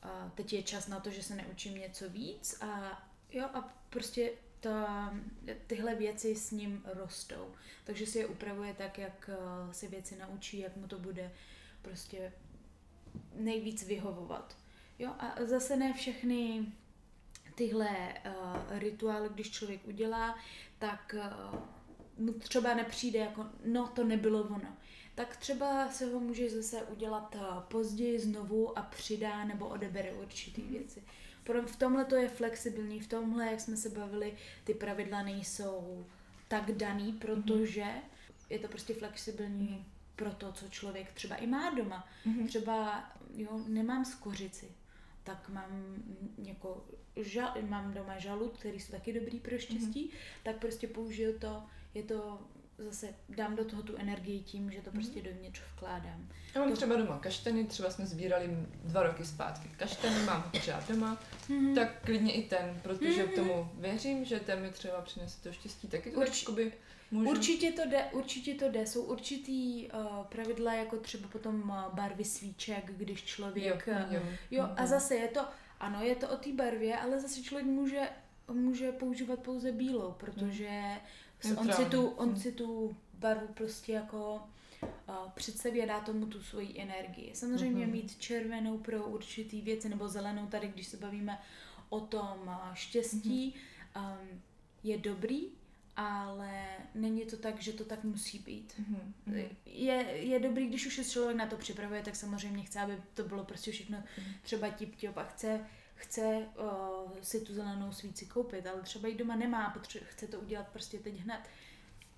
[0.05, 3.03] uh, teď je čas na to, že se neučím něco víc a
[3.33, 4.31] jo a prostě
[4.61, 5.15] ta,
[5.67, 7.55] tyhle věci s ním rostou.
[7.85, 9.31] Takže si je upravuje tak, jak
[9.65, 11.33] uh, se věci naučí, jak mu to bude
[11.83, 12.33] prostě
[13.35, 14.57] nejvíc vyhovovat.
[14.99, 16.67] Jo a zase ne všechny
[17.55, 20.39] tyhle uh, rituály, když člověk udělá,
[20.79, 21.15] tak
[21.53, 21.61] uh,
[22.19, 24.77] mu třeba nepřijde jako, no to nebylo ono.
[25.19, 30.63] Tak třeba se ho může zase udělat uh, později znovu a přidá nebo odebere určitý
[30.63, 31.03] věci.
[31.45, 34.35] Pro- V tomhle to je flexibilní, v tomhle, jak jsme se bavili,
[34.65, 36.05] ty pravidla nejsou
[36.49, 37.85] tak daný, protože
[38.51, 39.87] je to prostě flexibilní
[40.17, 42.09] pro to, co člověk třeba i má doma.
[42.25, 42.47] Mhm.
[42.49, 43.05] Třeba,
[43.37, 44.69] jo, nemám skořici,
[45.25, 45.97] tak mám
[46.45, 46.85] jako,
[47.17, 50.11] žal, mám doma žalud, který jsou taky dobrý pro štěstí,
[50.43, 51.63] tak prostě použiju to,
[51.95, 52.41] je to
[52.79, 56.29] zase dám do toho tu energii tím, že to prostě dovnitř vkládám.
[56.55, 58.49] Já mám To- třeba doma kaštany, třeba jsme sbírali
[58.85, 61.19] dva roky zpátky kaštany, mám ho pořád doma,
[61.49, 61.75] Mhm.
[61.75, 63.33] tak klidně i ten, protože Mhm.
[63.33, 66.73] k tomu věřím, že ten mi třeba přinese to štěstí, taky to Urč- tak
[67.11, 67.31] můžu...
[67.31, 68.87] Určitě to jde, určitě to jde.
[68.87, 73.87] Jsou určitý uh, pravidla, jako třeba potom uh, barvy svíček, když člověk...
[73.87, 74.21] jo, uh, jo.
[74.51, 74.87] jo, a Mhm.
[74.87, 75.41] zase je to,
[75.81, 78.09] ano, je to o té barvě, ale zase člověk může,
[78.53, 80.83] může používat pouze bílou, protože
[81.57, 82.37] on, si tu, on Mhm.
[82.41, 84.43] si tu barvu prostě jako
[84.83, 84.89] uh,
[85.35, 87.31] představí a dá tomu tu svoji energii.
[87.35, 87.93] Samozřejmě Mhm.
[87.93, 91.39] mít červenou pro určitý věci nebo zelenou tady, když se bavíme
[91.89, 93.55] o tom štěstí,
[93.97, 94.41] um,
[94.85, 95.43] je dobrý,
[95.97, 98.75] ale není to tak, že to tak musí být.
[98.79, 99.37] Mhm, mhm.
[99.67, 103.23] Je, je dobrý, když už se člověk na to připravuje, tak samozřejmě chce, aby to
[103.25, 104.03] bylo prostě všechno
[104.43, 105.67] třeba tip top a chce,
[105.99, 110.41] chce uh, si tu zelenou svíci koupit, ale třeba ji doma nemá, potře- chce to
[110.41, 111.41] udělat prostě teď hned.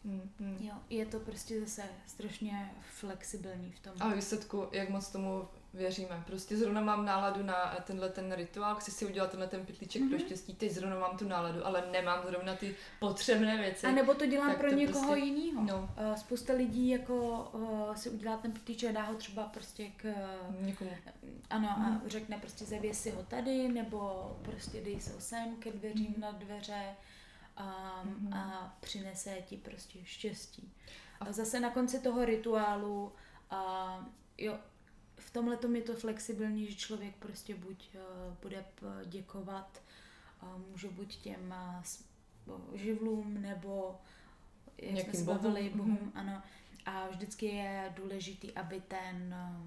[0.05, 0.67] Mhm, mhm.
[0.67, 3.93] Jo, je to prostě zase strašně flexibilní v tom.
[4.01, 6.23] A výsledku, jak moc tomu věříme.
[6.27, 10.11] Prostě zrovna mám náladu na tenhle ten rituál, chci si udělat tenhle ten pytlíček Mhm.
[10.11, 13.87] pro štěstí, teď zrovna mám tu náladu, ale nemám zrovna ty potřebné věci.
[13.87, 15.63] A nebo to dělám tak pro to někoho prostě- jiného.
[15.65, 17.15] No, Uh, spousta lidí jako
[17.53, 20.15] uh, si udělá ten pytlíček a dá ho třeba prostě k
[20.61, 20.91] někomu.
[21.51, 22.03] Ano, a Mhm.
[22.07, 26.31] řekne prostě zavěs si ho tady, nebo prostě dej se ho sem ke dveřím na
[26.33, 26.83] dveře
[27.57, 28.35] a, Mhm.
[28.35, 30.73] a přinese ti prostě štěstí.
[31.21, 33.13] A zase na konci toho rituálu,
[33.51, 33.87] a
[34.39, 34.59] jo,
[35.21, 38.65] v tomhle je to flexibilní, že člověk prostě buď uh, bude
[39.05, 39.83] děkovat,
[40.71, 41.55] může buď těm
[42.47, 44.01] o, živlům, nebo
[44.79, 45.79] jak Nějakým jsme se bohům, bavili, mhm.
[45.79, 46.43] bohům, ano.
[46.87, 49.67] A vždycky je důležitý, aby ten uh,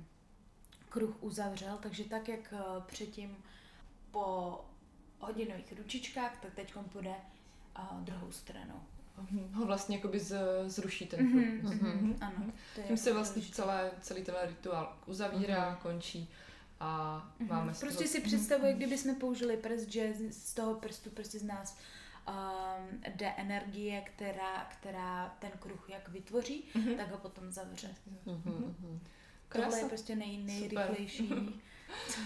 [0.89, 2.53] kruh uzavřel, takže tak, jak
[2.85, 3.37] předtím
[4.11, 4.59] po
[5.19, 7.15] hodinových ručičkách, tak teď půjde
[7.79, 8.83] uh, druhou stranou.
[9.17, 10.35] Mhm, Ho vlastně jakoby z,
[10.67, 11.73] zruší ten Mhm, kruh.
[11.73, 12.17] mhm, Mhm.
[12.21, 12.51] Ano.
[12.75, 16.29] To je Tím se jako vlastně celé, celý ten rituál uzavírá, končí
[16.79, 17.49] a Mhm.
[17.49, 21.39] máme Prostě toho- si představuji, kdyby jsme použili prst, že z- z toho prstu prostě
[21.39, 21.77] z nás
[22.27, 26.95] um, jde energie, která, která ten kruh jak vytvoří, Mhm.
[26.97, 27.89] tak ho potom zavře.
[28.25, 28.99] Mhm, mhm.
[29.49, 29.87] Tohle je Krása.
[29.87, 31.29] prostě nej, nejrychlejší.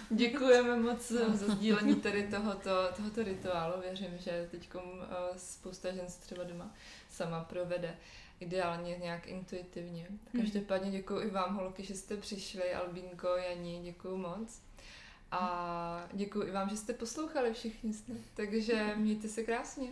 [0.10, 3.82] Děkujeme moc za sdílení tady tohoto, tohoto rituálu.
[3.82, 4.70] Věřím, že teď
[5.38, 6.74] spousta žen se třeba doma
[7.10, 7.98] sama provede
[8.40, 10.08] ideálně nějak intuitivně.
[10.38, 12.74] Každopádně děkuji i vám, holky, že jste přišli.
[12.74, 14.62] Albínko, Janí, děkuji moc.
[15.32, 18.18] A děkuji i vám, že jste poslouchali všichni snad.
[18.34, 19.88] Takže mějte se krásně.